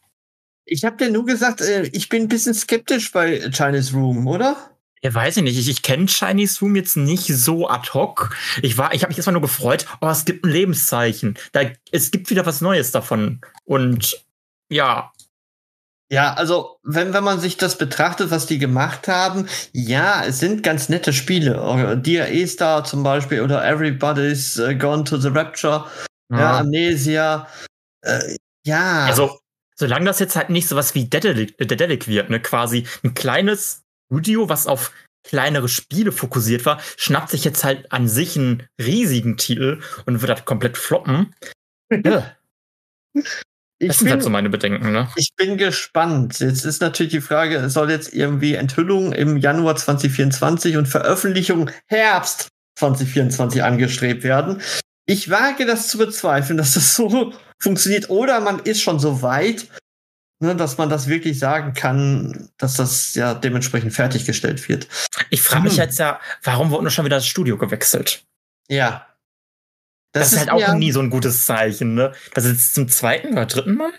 Ich 0.65 0.85
habe 0.85 0.97
dir 0.97 1.11
nur 1.11 1.27
gesagt, 1.27 1.61
äh, 1.61 1.89
ich 1.93 2.09
bin 2.09 2.23
ein 2.23 2.29
bisschen 2.29 2.55
skeptisch 2.55 3.11
bei 3.11 3.51
Chinese 3.51 3.95
Room, 3.95 4.27
oder? 4.29 4.57
Ja, 5.03 5.13
weiß 5.15 5.39
ich 5.39 5.43
nicht. 5.43 5.59
Ich, 5.59 5.69
ich 5.69 5.83
kenne 5.83 6.07
Chinese 6.07 6.61
Room 6.61 6.77
jetzt 6.77 6.97
nicht 6.97 7.27
so 7.27 7.69
ad 7.69 7.91
hoc. 7.95 8.37
Ich 8.63 8.77
war, 8.77 8.95
ich 8.95 9.03
habe 9.03 9.11
mich 9.11 9.19
erstmal 9.19 9.33
nur 9.33 9.43
gefreut, 9.43 9.87
oh, 10.01 10.09
es 10.09 10.27
gibt 10.27 10.45
ein 10.45 10.51
Lebenszeichen. 10.51 11.39
Da, 11.53 11.63
es 11.91 12.11
gibt 12.11 12.31
wieder 12.31 12.45
was 12.47 12.61
Neues 12.61 12.93
davon. 12.93 13.41
Und 13.65 14.23
ja, 14.69 15.11
Ja, 16.13 16.35
also 16.35 16.77
wenn, 16.83 17.15
wenn 17.15 17.23
man 17.23 17.39
sich 17.39 17.57
das 17.57 17.79
betrachtet, 17.79 18.33
was 18.33 18.47
die 18.47 18.59
gemacht 18.59 19.07
haben, 19.07 19.49
ja, 19.73 20.25
es 20.25 20.41
sind 20.41 20.65
ganz 20.65 20.89
nette 20.89 21.13
Spiele. 21.13 22.01
Dear 22.05 22.27
A-Star 22.27 22.85
zum 22.85 23.05
Beispiel 23.05 23.41
oder 23.41 23.65
Everybody's 23.65 24.59
äh, 24.59 24.75
Gone 24.75 25.05
to 25.05 25.19
the 25.19 25.29
Rapture, 25.29 25.87
ja, 26.33 26.59
Amnesia. 26.59 27.47
Äh, 28.03 28.37
ja, 28.67 29.05
Also, 29.07 29.39
solange 29.77 30.07
das 30.07 30.19
jetzt 30.19 30.35
halt 30.35 30.51
nicht 30.51 30.67
sowas 30.67 30.95
wie 30.97 31.05
Dedelic, 31.05 31.55
äh, 31.61 31.67
Dedelic 31.67 32.09
wird, 32.09 32.29
ne, 32.29 32.41
quasi 32.41 32.87
ein 33.05 33.15
kleines 33.15 33.83
Studio, 34.11 34.49
was 34.49 34.67
auf 34.67 34.93
kleinere 35.23 35.69
Spiele 35.69 36.11
fokussiert 36.11 36.67
war, 36.67 36.81
schnappt 36.97 37.31
sich 37.31 37.45
jetzt 37.45 37.63
halt 37.63 37.93
an 37.93 38.09
sich 38.09 38.37
einen 38.37 38.67
riesigen 38.81 39.37
Titel 39.37 39.81
und 40.07 40.23
wird 40.23 40.31
halt 40.31 40.45
komplett 40.45 40.77
floppen. 40.77 41.35
Ja, 42.05 42.37
ich, 43.81 43.89
das 43.89 43.99
sind 43.99 44.05
bin, 44.07 44.13
halt 44.13 44.23
so 44.23 44.31
meine 44.31 44.51
Bedenken, 44.51 44.93
ne? 44.93 45.09
ich 45.17 45.31
bin 45.37 45.57
gespannt. 45.57 46.39
Jetzt 46.39 46.65
ist 46.65 46.81
natürlich 46.83 47.13
die 47.13 47.21
Frage, 47.21 47.69
soll 47.71 47.91
jetzt 47.91 48.13
irgendwie 48.13 48.55
Enthüllung 48.55 49.13
im 49.13 49.39
Januar 49.39 49.75
2024 49.75 50.77
und 50.77 50.87
Veröffentlichung 50.87 51.71
Herbst 51.87 52.49
2024 52.79 53.63
angestrebt 53.65 54.23
werden. 54.23 54.61
Ich 55.07 55.31
wage 55.31 55.67
das 55.67 55.89
zu 55.89 55.99
bezweifeln, 55.99 56.59
dass 56.59 56.75
das 56.75 56.95
so 56.95 57.33
funktioniert. 57.59 58.11
Oder 58.11 58.41
man 58.41 58.59
ist 58.61 58.83
schon 58.83 59.01
so 59.01 59.23
weit, 59.23 59.67
ne, 60.41 60.55
dass 60.55 60.77
man 60.79 60.91
das 60.91 61.09
wirklich 61.09 61.39
sagen 61.39 61.73
kann, 61.73 62.51
dass 62.59 62.75
das 62.75 63.15
ja 63.15 63.33
dementsprechend 63.35 63.95
fertiggestellt 63.95 64.69
wird. 64.69 64.89
Ich 65.31 65.41
frage 65.43 65.65
mich 65.65 65.73
Hm. 65.75 65.81
jetzt 65.81 65.99
ja, 65.99 66.21
warum 66.43 66.71
wurde 66.71 66.85
nur 66.85 66.91
schon 66.91 67.07
wieder 67.07 67.17
das 67.17 67.27
Studio 67.27 67.57
gewechselt? 67.57 68.25
Ja. 68.69 69.07
Das, 70.13 70.33
ist 70.33 70.39
halt 70.39 70.51
auch 70.51 70.61
ja, 70.61 70.75
nie 70.75 70.93
so 70.93 71.01
ein 71.01 71.11
gutes 71.11 71.47
Zeichen, 71.47 71.95
ne? 71.95 72.13
Das 72.35 72.45
ist 72.45 72.53
jetzt 72.53 72.75
zum 72.75 72.89
zweiten 72.89 73.33
oder 73.33 73.47
dritten 73.47 73.75
Mal? 73.75 73.93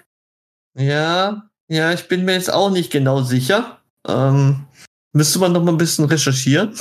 Ja, 0.77 1.49
ja, 1.69 1.93
ich 1.93 2.07
bin 2.07 2.25
mir 2.25 2.33
jetzt 2.33 2.51
auch 2.51 2.69
nicht 2.69 2.91
genau 2.91 3.21
sicher. 3.21 3.79
Ähm, 4.07 4.65
müsste 5.13 5.39
man 5.39 5.53
noch 5.53 5.63
mal 5.63 5.71
ein 5.71 5.77
bisschen 5.77 6.05
recherchieren. 6.05 6.77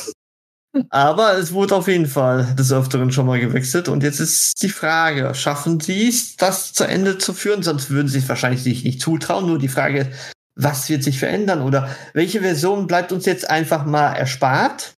Aber 0.90 1.36
es 1.36 1.52
wurde 1.52 1.74
auf 1.74 1.88
jeden 1.88 2.06
Fall 2.06 2.54
des 2.56 2.72
Öfteren 2.72 3.12
schon 3.12 3.26
mal 3.26 3.40
gewechselt. 3.40 3.88
Und 3.88 4.02
jetzt 4.02 4.20
ist 4.20 4.62
die 4.62 4.68
Frage, 4.68 5.34
schaffen 5.34 5.80
sie 5.80 6.08
es, 6.08 6.36
das 6.36 6.72
zu 6.72 6.84
Ende 6.84 7.18
zu 7.18 7.32
führen? 7.32 7.62
Sonst 7.62 7.90
würden 7.90 8.08
sie 8.08 8.18
es 8.18 8.28
wahrscheinlich 8.28 8.62
sich 8.62 8.84
nicht 8.84 9.00
zutrauen. 9.00 9.46
Nur 9.46 9.58
die 9.58 9.68
Frage, 9.68 10.10
was 10.54 10.88
wird 10.88 11.02
sich 11.02 11.18
verändern? 11.18 11.62
Oder 11.62 11.88
welche 12.12 12.40
Version 12.40 12.86
bleibt 12.86 13.12
uns 13.12 13.26
jetzt 13.26 13.48
einfach 13.48 13.84
mal 13.84 14.12
erspart? 14.12 14.94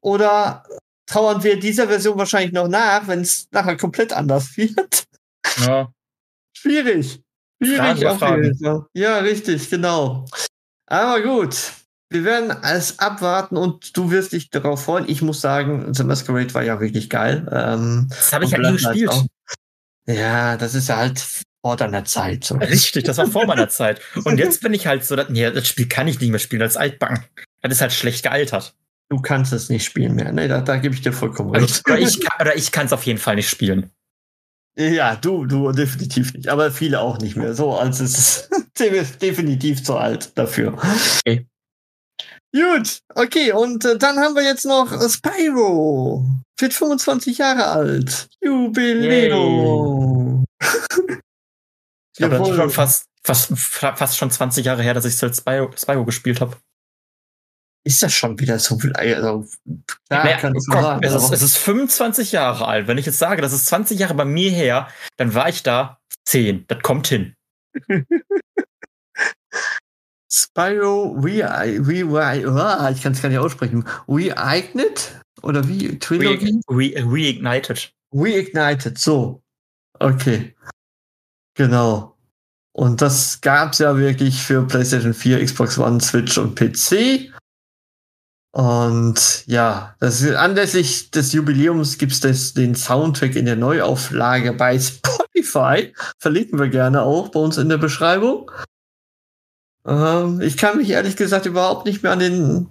Oder 0.00 0.64
trauern 1.06 1.42
wir 1.42 1.58
dieser 1.58 1.88
Version 1.88 2.18
wahrscheinlich 2.18 2.52
noch 2.52 2.68
nach, 2.68 3.06
wenn 3.08 3.20
es 3.20 3.48
nachher 3.50 3.76
komplett 3.76 4.12
anders 4.12 4.56
wird? 4.56 5.04
Ja. 5.60 5.92
Schwierig. 6.56 7.20
Schwierig 7.62 7.78
Fragen 7.78 8.00
über 8.00 8.10
auf 8.12 8.18
Fragen. 8.18 8.44
jeden 8.44 8.58
Fall. 8.64 8.86
Ja, 8.94 9.18
richtig, 9.18 9.68
genau. 9.70 10.24
Aber 10.86 11.20
gut. 11.22 11.56
Wir 12.10 12.24
werden 12.24 12.50
es 12.62 12.98
abwarten 12.98 13.56
und 13.56 13.96
du 13.96 14.10
wirst 14.10 14.32
dich 14.32 14.50
darauf 14.50 14.84
freuen. 14.84 15.08
Ich 15.08 15.22
muss 15.22 15.40
sagen, 15.40 15.94
The 15.94 16.04
Masquerade 16.04 16.52
war 16.52 16.62
ja 16.62 16.78
wirklich 16.78 17.08
geil. 17.08 17.48
Ähm, 17.50 18.08
Das 18.10 18.34
habe 18.34 18.44
ich 18.44 18.54
und 18.54 18.62
halt 18.64 18.74
nie 18.74 18.82
gespielt. 18.82 19.08
auch. 19.08 19.24
Ja, 20.06 20.58
das 20.58 20.74
ist 20.74 20.88
ja 20.90 20.96
halt 20.98 21.24
vor 21.64 21.76
deiner 21.76 22.04
Zeit. 22.04 22.44
So. 22.44 22.56
Richtig, 22.56 23.04
das 23.04 23.16
war 23.16 23.28
vor 23.28 23.46
meiner 23.46 23.68
Zeit. 23.70 24.02
Und 24.24 24.36
jetzt 24.38 24.60
bin 24.60 24.74
ich 24.74 24.86
halt 24.86 25.06
so, 25.06 25.16
dass, 25.16 25.30
nee, 25.30 25.50
das 25.50 25.66
Spiel 25.66 25.88
kann 25.88 26.06
ich 26.06 26.20
nicht 26.20 26.28
mehr 26.28 26.38
spielen 26.38 26.60
als 26.60 26.76
Altbacken. 26.76 27.24
Das 27.62 27.72
ist 27.72 27.80
halt 27.80 27.92
schlecht 27.94 28.24
gealtert. 28.24 28.74
Du 29.12 29.20
kannst 29.20 29.52
es 29.52 29.68
nicht 29.68 29.84
spielen 29.84 30.14
mehr. 30.14 30.32
Nee, 30.32 30.48
da, 30.48 30.62
da 30.62 30.78
gebe 30.78 30.94
ich 30.94 31.02
dir 31.02 31.12
vollkommen 31.12 31.54
Also, 31.54 31.66
recht. 31.66 31.86
oder 31.86 31.98
ich 31.98 32.18
kann 32.24 32.40
oder 32.40 32.56
ich 32.56 32.72
kann 32.72 32.86
es 32.86 32.94
auf 32.94 33.04
jeden 33.04 33.18
Fall 33.18 33.34
nicht 33.34 33.50
spielen. 33.50 33.90
Ja, 34.74 35.16
du, 35.16 35.44
du 35.44 35.70
definitiv 35.70 36.32
nicht. 36.32 36.48
Aber 36.48 36.70
viele 36.70 36.98
auch 36.98 37.18
nicht 37.18 37.36
mehr. 37.36 37.52
So, 37.52 37.76
als 37.76 38.00
es 38.00 38.48
ist 38.78 39.20
definitiv 39.20 39.84
zu 39.84 39.98
alt 39.98 40.32
dafür. 40.38 40.78
Okay. 41.26 41.46
Gut, 42.54 43.00
okay, 43.14 43.52
und 43.52 43.84
äh, 43.84 43.98
dann 43.98 44.18
haben 44.18 44.34
wir 44.34 44.44
jetzt 44.44 44.64
noch 44.64 44.90
Spyro. 45.10 46.24
Wird 46.58 46.72
25 46.72 47.36
Jahre 47.36 47.66
alt. 47.66 48.30
Jubiläum. 48.40 49.66
Ich 50.58 52.16
glaube, 52.16 52.38
das 52.38 52.48
ist 52.48 52.56
schon 52.56 52.70
fast, 52.70 53.04
fast, 53.22 53.58
fast 53.58 54.16
schon 54.16 54.30
20 54.30 54.64
Jahre 54.64 54.82
her, 54.82 54.94
dass 54.94 55.04
ich 55.04 55.16
Spyro, 55.16 55.70
Spyro 55.76 56.06
gespielt 56.06 56.40
habe. 56.40 56.56
Ist 57.84 58.02
das 58.02 58.12
schon 58.12 58.38
wieder 58.38 58.58
so 58.58 58.78
viel? 58.78 58.92
Also, 58.92 59.46
klar, 60.08 60.24
Naja, 60.24 60.38
komm, 60.40 60.60
sagen, 60.60 61.02
es, 61.02 61.14
ist, 61.14 61.32
es 61.32 61.42
ist 61.42 61.58
25 61.58 62.32
Jahre 62.32 62.66
alt. 62.66 62.86
Wenn 62.86 62.98
ich 62.98 63.06
jetzt 63.06 63.18
sage, 63.18 63.42
das 63.42 63.52
ist 63.52 63.66
20 63.66 63.98
Jahre 63.98 64.14
bei 64.14 64.24
mir 64.24 64.50
her, 64.50 64.88
dann 65.16 65.34
war 65.34 65.48
ich 65.48 65.62
da 65.64 65.98
10. 66.26 66.66
Das 66.68 66.80
kommt 66.82 67.08
hin. 67.08 67.34
Spyro 70.32 71.18
Re, 71.20 71.42
Re 71.44 72.58
ah, 72.62 72.90
ich 72.90 73.02
kann 73.02 73.12
es 73.12 73.20
gar 73.20 73.28
nicht 73.28 73.38
aussprechen. 73.38 73.84
Reignited? 74.08 75.20
Oder 75.42 75.66
wie? 75.68 75.98
Trilogy? 75.98 76.60
Re, 76.70 76.94
re, 76.96 77.04
reignited. 77.04 77.92
Reignited, 78.12 78.96
so. 78.96 79.42
Okay. 79.98 80.54
Genau. 81.54 82.16
Und 82.72 83.02
das 83.02 83.40
gab's 83.40 83.78
ja 83.78 83.96
wirklich 83.98 84.42
für 84.42 84.66
PlayStation 84.66 85.12
4, 85.12 85.44
Xbox 85.44 85.78
One, 85.78 86.00
Switch 86.00 86.38
und 86.38 86.54
PC. 86.54 87.32
Und 88.54 89.44
ja, 89.46 89.96
das 89.98 90.20
ist, 90.20 90.34
anlässlich 90.36 91.10
des 91.10 91.32
Jubiläums 91.32 91.96
gibt's 91.96 92.20
das, 92.20 92.52
den 92.52 92.74
Soundtrack 92.74 93.34
in 93.34 93.46
der 93.46 93.56
Neuauflage 93.56 94.52
bei 94.52 94.78
Spotify. 94.80 95.94
Verlinken 96.18 96.58
wir 96.58 96.68
gerne 96.68 97.02
auch 97.02 97.30
bei 97.30 97.40
uns 97.40 97.56
in 97.56 97.70
der 97.70 97.78
Beschreibung. 97.78 98.50
Ähm, 99.86 100.40
ich 100.42 100.56
kann 100.58 100.76
mich 100.76 100.90
ehrlich 100.90 101.16
gesagt 101.16 101.46
überhaupt 101.46 101.86
nicht 101.86 102.02
mehr 102.02 102.12
an 102.12 102.18
den 102.18 102.68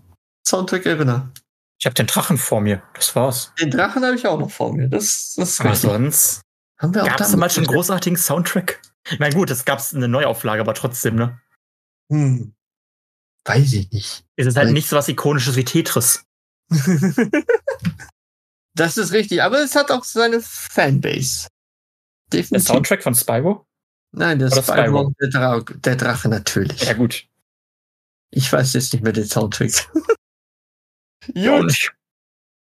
Soundtrack 0.47 0.85
erinnern. 0.85 1.33
Ich 1.79 1.85
habe 1.87 1.95
den 1.95 2.05
Drachen 2.05 2.37
vor 2.37 2.61
mir. 2.61 2.83
Das 2.93 3.15
war's. 3.15 3.51
Den 3.59 3.71
Drachen 3.71 4.05
habe 4.05 4.15
ich 4.15 4.27
auch 4.27 4.39
noch 4.39 4.51
vor 4.51 4.71
mir. 4.73 4.87
Das, 4.87 5.33
das 5.35 5.49
ist 5.53 5.61
Aber 5.61 5.71
richtig. 5.71 5.89
sonst 5.89 6.41
Haben 6.77 6.93
wir 6.93 7.03
auch 7.03 7.07
gab 7.07 7.19
es 7.21 7.27
damit- 7.27 7.39
mal 7.39 7.49
schon 7.49 7.63
einen 7.65 7.73
großartigen 7.73 8.17
Soundtrack. 8.17 8.79
Ich 9.09 9.17
meine, 9.17 9.33
gut, 9.33 9.49
es 9.49 9.65
gab 9.65 9.81
eine 9.95 10.07
Neuauflage, 10.07 10.61
aber 10.61 10.75
trotzdem, 10.75 11.15
ne? 11.15 11.41
Hm. 12.11 12.53
Weiß 13.45 13.73
ich 13.73 13.91
nicht. 13.91 14.25
Es 14.35 14.47
ist 14.47 14.55
halt 14.55 14.67
Weil- 14.67 14.73
nicht 14.73 14.87
so 14.87 14.95
was 14.95 15.07
Ikonisches 15.07 15.55
wie 15.55 15.65
Tetris. 15.65 16.23
das 18.75 18.97
ist 18.97 19.11
richtig, 19.11 19.41
aber 19.41 19.59
es 19.59 19.75
hat 19.75 19.91
auch 19.91 20.03
seine 20.03 20.41
Fanbase. 20.41 21.47
Definitiv. 22.31 22.67
Der 22.67 22.75
Soundtrack 22.75 23.03
von 23.03 23.15
Spyro? 23.15 23.65
Nein, 24.13 24.39
der 24.39 24.51
Oder 24.51 24.63
Spyro, 24.63 25.13
der, 25.19 25.29
Dra 25.29 25.59
der 25.59 25.95
Drache 25.95 26.29
natürlich. 26.29 26.81
Ja, 26.83 26.93
gut. 26.93 27.27
Ich 28.29 28.51
weiß 28.51 28.73
jetzt 28.73 28.93
nicht 28.93 29.03
mehr 29.03 29.13
den 29.13 29.25
Soundtrack. 29.25 29.71
gut. 31.33 31.91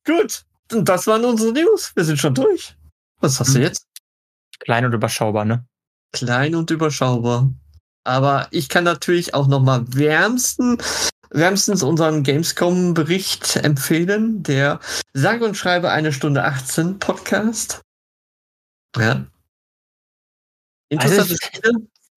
Gut. 0.05 0.45
Und 0.71 0.87
das 0.87 1.07
waren 1.07 1.25
unsere 1.25 1.51
News. 1.51 1.91
Wir 1.95 2.05
sind 2.05 2.17
schon 2.17 2.35
durch. 2.35 2.77
Was 3.19 3.39
hast 3.39 3.49
hm. 3.49 3.55
du 3.55 3.61
jetzt? 3.61 3.85
Klein 4.59 4.85
und 4.85 4.93
überschaubar, 4.93 5.45
ne? 5.45 5.65
Klein 6.11 6.55
und 6.55 6.69
überschaubar. 6.71 7.51
Aber 8.03 8.47
ich 8.51 8.69
kann 8.69 8.83
natürlich 8.83 9.33
auch 9.33 9.47
noch 9.47 9.61
mal 9.61 9.83
wärmsten, 9.87 10.77
wärmstens 11.29 11.83
unseren 11.83 12.23
Gamescom-Bericht 12.23 13.57
empfehlen. 13.57 14.43
Der 14.43 14.79
sage 15.13 15.45
und 15.45 15.55
schreibe 15.55 15.91
eine 15.91 16.11
Stunde 16.11 16.43
18 16.43 16.99
Podcast. 16.99 17.81
Ja. 18.97 19.25
Interessante 20.89 21.21
also 21.21 21.35
ich, 21.35 21.51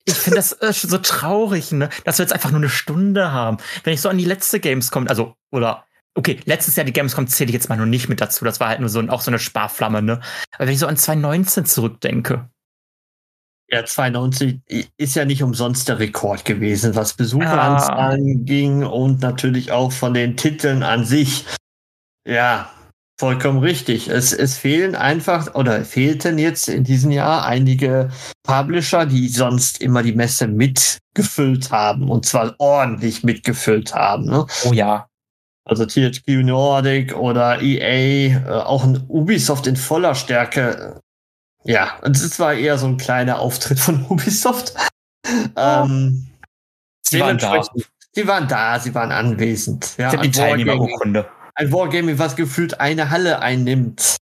ich 0.07 0.15
finde 0.15 0.37
das 0.37 0.53
äh, 0.53 0.73
so 0.73 0.99
traurig, 0.99 1.73
ne? 1.73 1.91
dass 2.05 2.19
wir 2.19 2.25
jetzt 2.25 2.33
einfach 2.33 2.51
nur 2.51 2.61
eine 2.61 2.71
Stunde 2.71 3.33
haben. 3.33 3.59
Wenn 3.85 3.93
ich 3.93 4.01
so 4.01 4.09
an 4.09 4.19
die 4.19 4.25
letzte 4.25 4.61
Gamescom, 4.61 5.09
also, 5.09 5.37
oder 5.51 5.85
Okay, 6.15 6.39
letztes 6.45 6.77
Jahr 6.77 6.85
die 6.85 6.93
Gamescom 6.93 7.27
zähle 7.27 7.49
ich 7.49 7.55
jetzt 7.55 7.71
mal 7.71 7.77
nur 7.77 7.87
nicht 7.87 8.09
mit 8.09 8.21
dazu. 8.21 8.45
Das 8.45 8.61
war 8.61 8.69
halt 8.69 8.81
nur 8.81 8.91
so 8.91 9.01
auch 9.09 9.23
so 9.23 9.31
eine 9.31 9.39
Sparflamme, 9.39 10.03
ne? 10.03 10.21
Aber 10.53 10.67
wenn 10.67 10.75
ich 10.75 10.79
so 10.79 10.87
an 10.87 10.97
2019 10.97 11.65
zurückdenke. 11.65 12.51
Ja, 13.73 13.87
2019 13.87 14.62
ist 14.99 15.17
ja 15.17 15.25
nicht 15.25 15.43
umsonst 15.43 15.88
der 15.88 15.99
Rekord 15.99 16.45
gewesen, 16.45 16.95
was 16.95 17.14
Besucheranzahlen 17.14 18.41
ah. 18.41 18.45
ging 18.45 18.85
und 18.85 19.23
natürlich 19.23 19.73
auch 19.73 19.93
von 19.93 20.12
den 20.12 20.37
Titeln 20.37 20.83
an 20.83 21.07
sich. 21.07 21.47
Ja, 22.29 22.71
vollkommen 23.19 23.61
richtig. 23.61 24.09
Es, 24.09 24.35
es 24.35 24.59
fehlen 24.59 24.95
einfach 24.95 25.55
oder 25.55 25.87
fehlten 25.87 26.38
jetzt 26.38 26.69
in 26.69 26.85
diesem 26.85 27.12
Jahr 27.12 27.47
einige 27.47 28.11
Publisher, 28.43 29.07
die 29.07 29.29
sonst 29.29 29.81
immer 29.81 30.02
die 30.02 30.12
Messe 30.12 30.49
mitgefüllt 30.49 31.71
haben 31.71 32.11
und 32.11 32.26
zwar 32.26 32.55
ordentlich 32.59 33.25
mitgefüllt 33.25 33.95
haben. 33.95 34.26
Ne? 34.26 34.45
Oh 34.67 34.73
ja. 34.75 35.07
Also 35.64 35.87
THQ 35.87 36.45
Nordic 36.45 37.17
oder 37.17 37.62
EA, 37.62 38.37
äh, 38.37 38.50
auch 38.50 38.85
ein 38.85 39.05
Ubisoft 39.09 39.67
in 39.67 39.76
voller 39.76 40.14
Stärke. 40.14 41.00
Ja, 41.64 41.99
und 42.02 42.16
es 42.16 42.38
war 42.38 42.54
eher 42.54 42.78
so 42.78 42.87
ein 42.87 42.97
kleiner 42.97 43.38
Auftritt 43.38 43.78
von 43.78 44.04
Ubisoft. 44.09 44.75
ähm, 45.57 46.28
sie 47.02 47.21
waren 47.21 47.38
da. 47.38 47.64
Sie 48.14 48.26
waren 48.26 48.47
da, 48.47 48.78
sie 48.78 48.95
waren 48.95 49.11
anwesend. 49.11 49.97
Ja, 49.97 50.14
die 50.14 50.31
Teilnehmerurkunde. 50.31 51.31
Ein 51.54 51.73
Wargaming, 51.73 52.19
was 52.19 52.37
gefühlt 52.37 52.78
eine 52.78 53.09
Halle 53.09 53.40
einnimmt. 53.40 54.19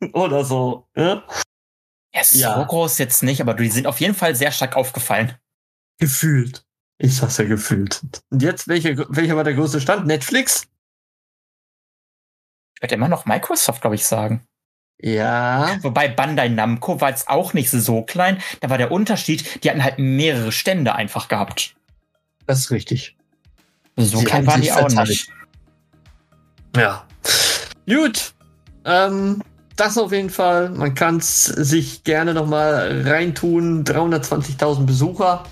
Oder 0.12 0.44
so. 0.44 0.88
Ja, 0.96 1.22
ja 2.12 2.24
so 2.24 2.38
ja. 2.38 2.64
groß 2.64 2.98
jetzt 2.98 3.22
nicht, 3.22 3.40
aber 3.40 3.54
die 3.54 3.68
sind 3.68 3.86
auf 3.86 4.00
jeden 4.00 4.14
Fall 4.14 4.34
sehr 4.34 4.50
stark 4.50 4.76
aufgefallen. 4.76 5.38
Gefühlt. 5.98 6.64
Ich 6.98 7.16
sag's 7.16 7.36
ja 7.36 7.44
gefühlt. 7.44 8.02
Und 8.30 8.42
jetzt, 8.42 8.66
welcher, 8.66 9.06
welcher 9.08 9.36
war 9.36 9.44
der 9.44 9.54
größte 9.54 9.80
Stand? 9.80 10.06
Netflix? 10.06 10.66
Ich 12.74 12.82
werde 12.82 12.94
immer 12.94 13.08
noch 13.08 13.24
Microsoft, 13.24 13.80
glaube 13.80 13.96
ich, 13.96 14.04
sagen. 14.04 14.46
Ja. 15.04 15.76
Wobei 15.82 16.08
Bandai 16.08 16.48
Namco 16.48 16.98
war 16.98 17.10
jetzt 17.10 17.28
auch 17.28 17.52
nicht 17.52 17.70
so 17.70 18.00
klein. 18.00 18.38
Da 18.60 18.70
war 18.70 18.78
der 18.78 18.90
Unterschied, 18.90 19.62
die 19.62 19.68
hatten 19.68 19.84
halt 19.84 19.98
mehrere 19.98 20.50
Stände 20.50 20.94
einfach 20.94 21.28
gehabt. 21.28 21.74
Das 22.46 22.60
ist 22.60 22.70
richtig. 22.70 23.14
So 23.96 24.20
Sie 24.20 24.24
klein 24.24 24.46
waren 24.46 24.62
die 24.62 24.72
auch 24.72 24.88
nicht. 24.88 25.28
Ja. 26.74 27.04
Gut. 27.86 28.32
Ähm, 28.86 29.42
das 29.76 29.98
auf 29.98 30.10
jeden 30.10 30.30
Fall. 30.30 30.70
Man 30.70 30.94
kann 30.94 31.18
es 31.18 31.44
sich 31.44 32.02
gerne 32.04 32.32
noch 32.32 32.46
mal 32.46 33.02
reintun. 33.04 33.84
320.000 33.84 34.86
Besucher. 34.86 35.44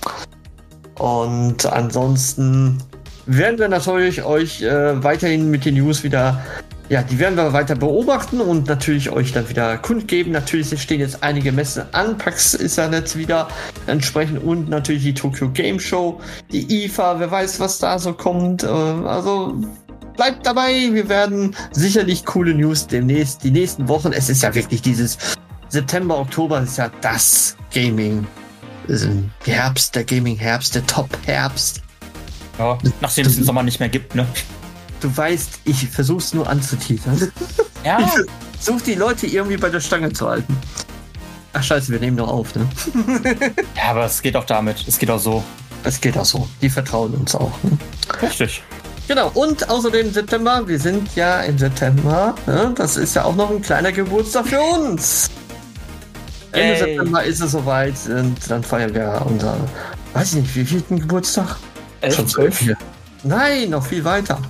Und 0.94 1.66
ansonsten 1.66 2.82
werden 3.26 3.58
wir 3.58 3.68
natürlich 3.68 4.22
euch 4.22 4.62
äh, 4.62 5.02
weiterhin 5.04 5.50
mit 5.50 5.66
den 5.66 5.74
News 5.74 6.02
wieder, 6.02 6.42
ja, 6.88 7.02
die 7.02 7.18
werden 7.18 7.36
wir 7.36 7.52
weiter 7.52 7.74
beobachten 7.74 8.40
und 8.40 8.66
natürlich 8.66 9.10
euch 9.10 9.32
dann 9.32 9.48
wieder 9.48 9.78
kundgeben. 9.78 10.32
Natürlich 10.32 10.80
stehen 10.80 11.00
jetzt 11.00 11.22
einige 11.22 11.52
Messen 11.52 11.84
an. 11.92 12.18
PAX 12.18 12.54
ist 12.54 12.76
ja 12.76 12.90
jetzt 12.90 13.16
wieder 13.16 13.48
entsprechend 13.86 14.42
und 14.42 14.68
natürlich 14.68 15.02
die 15.02 15.14
Tokyo 15.14 15.50
Game 15.50 15.80
Show, 15.80 16.20
die 16.50 16.84
IFA, 16.84 17.18
wer 17.18 17.30
weiß, 17.30 17.60
was 17.60 17.78
da 17.78 17.98
so 17.98 18.12
kommt. 18.12 18.62
Äh, 18.62 18.66
also 18.66 19.54
bleibt 20.16 20.46
dabei, 20.46 20.90
wir 20.92 21.08
werden 21.08 21.56
sicherlich 21.72 22.24
coole 22.24 22.54
News 22.54 22.86
demnächst, 22.86 23.42
die 23.44 23.50
nächsten 23.50 23.88
Wochen. 23.88 24.12
Es 24.12 24.28
ist 24.28 24.42
ja 24.42 24.54
wirklich 24.54 24.82
dieses 24.82 25.18
September, 25.68 26.18
Oktober 26.18 26.60
ist 26.60 26.76
ja 26.76 26.90
das 27.00 27.56
Gaming 27.72 28.26
Herbst, 29.44 29.94
der 29.94 30.04
Gaming-Herbst, 30.04 30.74
der 30.74 30.86
Top-Herbst. 30.86 31.80
Ja, 32.58 32.76
nachdem 33.00 33.26
es 33.26 33.36
den 33.36 33.44
Sommer 33.44 33.62
nicht 33.62 33.80
mehr 33.80 33.88
gibt, 33.88 34.14
ne? 34.14 34.26
Du 35.02 35.14
weißt, 35.14 35.60
ich 35.64 35.88
versuch's 35.88 36.32
nur 36.32 36.48
anzuteasern. 36.48 37.30
Ja. 37.84 37.98
Ich 37.98 38.62
versuch 38.64 38.80
die 38.82 38.94
Leute 38.94 39.26
irgendwie 39.26 39.56
bei 39.56 39.68
der 39.68 39.80
Stange 39.80 40.12
zu 40.12 40.28
halten. 40.28 40.56
Ach 41.52 41.64
scheiße, 41.64 41.90
wir 41.90 41.98
nehmen 41.98 42.16
doch 42.16 42.28
auf, 42.28 42.54
ne? 42.54 42.68
ja, 43.76 43.90
aber 43.90 44.04
es 44.04 44.22
geht 44.22 44.36
auch 44.36 44.44
damit. 44.44 44.84
Es 44.86 45.00
geht 45.00 45.10
auch 45.10 45.18
so. 45.18 45.42
Es 45.82 46.00
geht 46.00 46.16
auch 46.16 46.24
so. 46.24 46.48
Die 46.60 46.70
vertrauen 46.70 47.12
uns 47.14 47.34
auch. 47.34 47.50
Ne? 47.64 47.76
Richtig. 48.22 48.62
Genau, 49.08 49.32
und 49.34 49.68
außerdem 49.68 50.12
September, 50.12 50.62
wir 50.68 50.78
sind 50.78 51.08
ja 51.16 51.40
im 51.40 51.58
September, 51.58 52.36
ne? 52.46 52.72
das 52.76 52.96
ist 52.96 53.16
ja 53.16 53.24
auch 53.24 53.34
noch 53.34 53.50
ein 53.50 53.60
kleiner 53.60 53.90
Geburtstag 53.90 54.46
für 54.46 54.60
uns. 54.60 55.28
Ende 56.52 56.74
Ey. 56.74 56.78
September 56.78 57.24
ist 57.24 57.40
es 57.40 57.50
soweit 57.50 57.96
und 58.06 58.36
dann 58.48 58.62
feiern 58.62 58.94
wir 58.94 59.26
unser, 59.26 59.56
weiß 60.14 60.34
ich 60.34 60.42
nicht, 60.42 60.54
wie 60.54 60.64
vielten 60.64 61.00
Geburtstag? 61.00 61.56
Elf, 62.00 62.14
Schon 62.14 62.28
zwölf? 62.28 62.64
Nein, 63.24 63.70
noch 63.70 63.84
viel 63.84 64.04
weiter. 64.04 64.40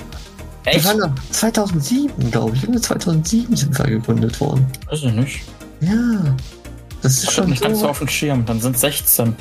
Echt? 0.65 0.85
Wir 0.85 1.01
waren 1.01 1.15
2007, 1.31 2.31
glaube 2.31 2.57
ich. 2.57 2.81
2007 2.83 3.57
sind 3.57 3.79
wir 3.79 3.87
gegründet 3.87 4.41
worden. 4.41 4.67
Weiß 4.89 5.03
ich 5.03 5.13
nicht. 5.13 5.43
Ja. 5.81 6.37
Das 7.03 7.15
ist 7.15 7.25
ich 7.25 7.31
schon 7.31 7.51
nicht 7.51 7.59
so. 7.59 7.69
ganz 7.69 7.81
so 7.81 7.89
auf 7.89 7.99
dem 7.99 8.09
Schirm. 8.09 8.47
Dann 8.47 8.61
sind 8.61 8.79
16. 8.79 9.35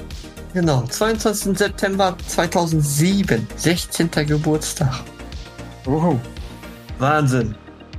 Genau, 0.53 0.84
22. 0.89 1.57
September 1.57 2.17
2007. 2.27 3.47
16. 3.55 4.10
Geburtstag. 4.27 5.01
Uhu. 5.86 6.19
Wahnsinn. 6.97 7.55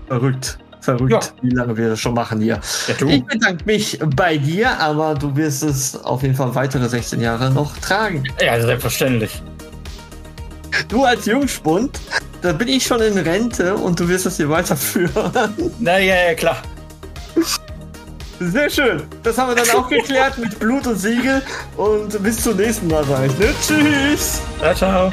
Verrückt. 0.09 0.59
Verrückt, 0.83 1.13
ja. 1.13 1.21
wie 1.43 1.51
lange 1.51 1.77
wir 1.77 1.91
das 1.91 2.01
schon 2.01 2.15
machen 2.15 2.41
hier. 2.41 2.61
Ja, 2.89 3.07
ich 3.07 3.25
bedanke 3.25 3.65
mich 3.65 4.01
bei 4.17 4.37
dir, 4.37 4.77
aber 4.81 5.15
du 5.15 5.35
wirst 5.37 5.63
es 5.63 5.95
auf 5.97 6.23
jeden 6.23 6.35
Fall 6.35 6.53
weitere 6.57 6.89
16 6.89 7.21
Jahre 7.21 7.53
noch 7.53 7.77
tragen. 7.79 8.25
Ja, 8.45 8.61
selbstverständlich. 8.61 9.41
Du 10.89 11.05
als 11.05 11.27
Jungspund, 11.27 12.01
da 12.43 12.53
bin 12.53 12.69
ich 12.69 12.85
schon 12.85 13.01
in 13.01 13.17
Rente 13.17 13.75
und 13.75 13.99
du 13.99 14.09
wirst 14.09 14.27
es 14.27 14.37
hier 14.37 14.49
weiterführen. 14.49 15.33
Na 15.79 15.99
ja, 15.99 16.29
ja, 16.29 16.35
klar. 16.35 16.57
Sehr 18.41 18.69
schön. 18.69 19.03
Das 19.23 19.39
haben 19.39 19.55
wir 19.55 19.65
dann 19.65 19.77
auch 19.77 19.89
geklärt 19.89 20.37
mit 20.39 20.59
Blut 20.59 20.87
und 20.87 20.97
Siegel. 20.97 21.43
Und 21.77 22.21
bis 22.23 22.43
zum 22.43 22.57
nächsten 22.57 22.89
Mal, 22.89 23.05
sage 23.05 23.27
ich. 23.27 23.39
Ne? 23.39 23.55
Tschüss. 23.61 24.41
Ciao, 24.59 24.75
ciao. 24.75 25.13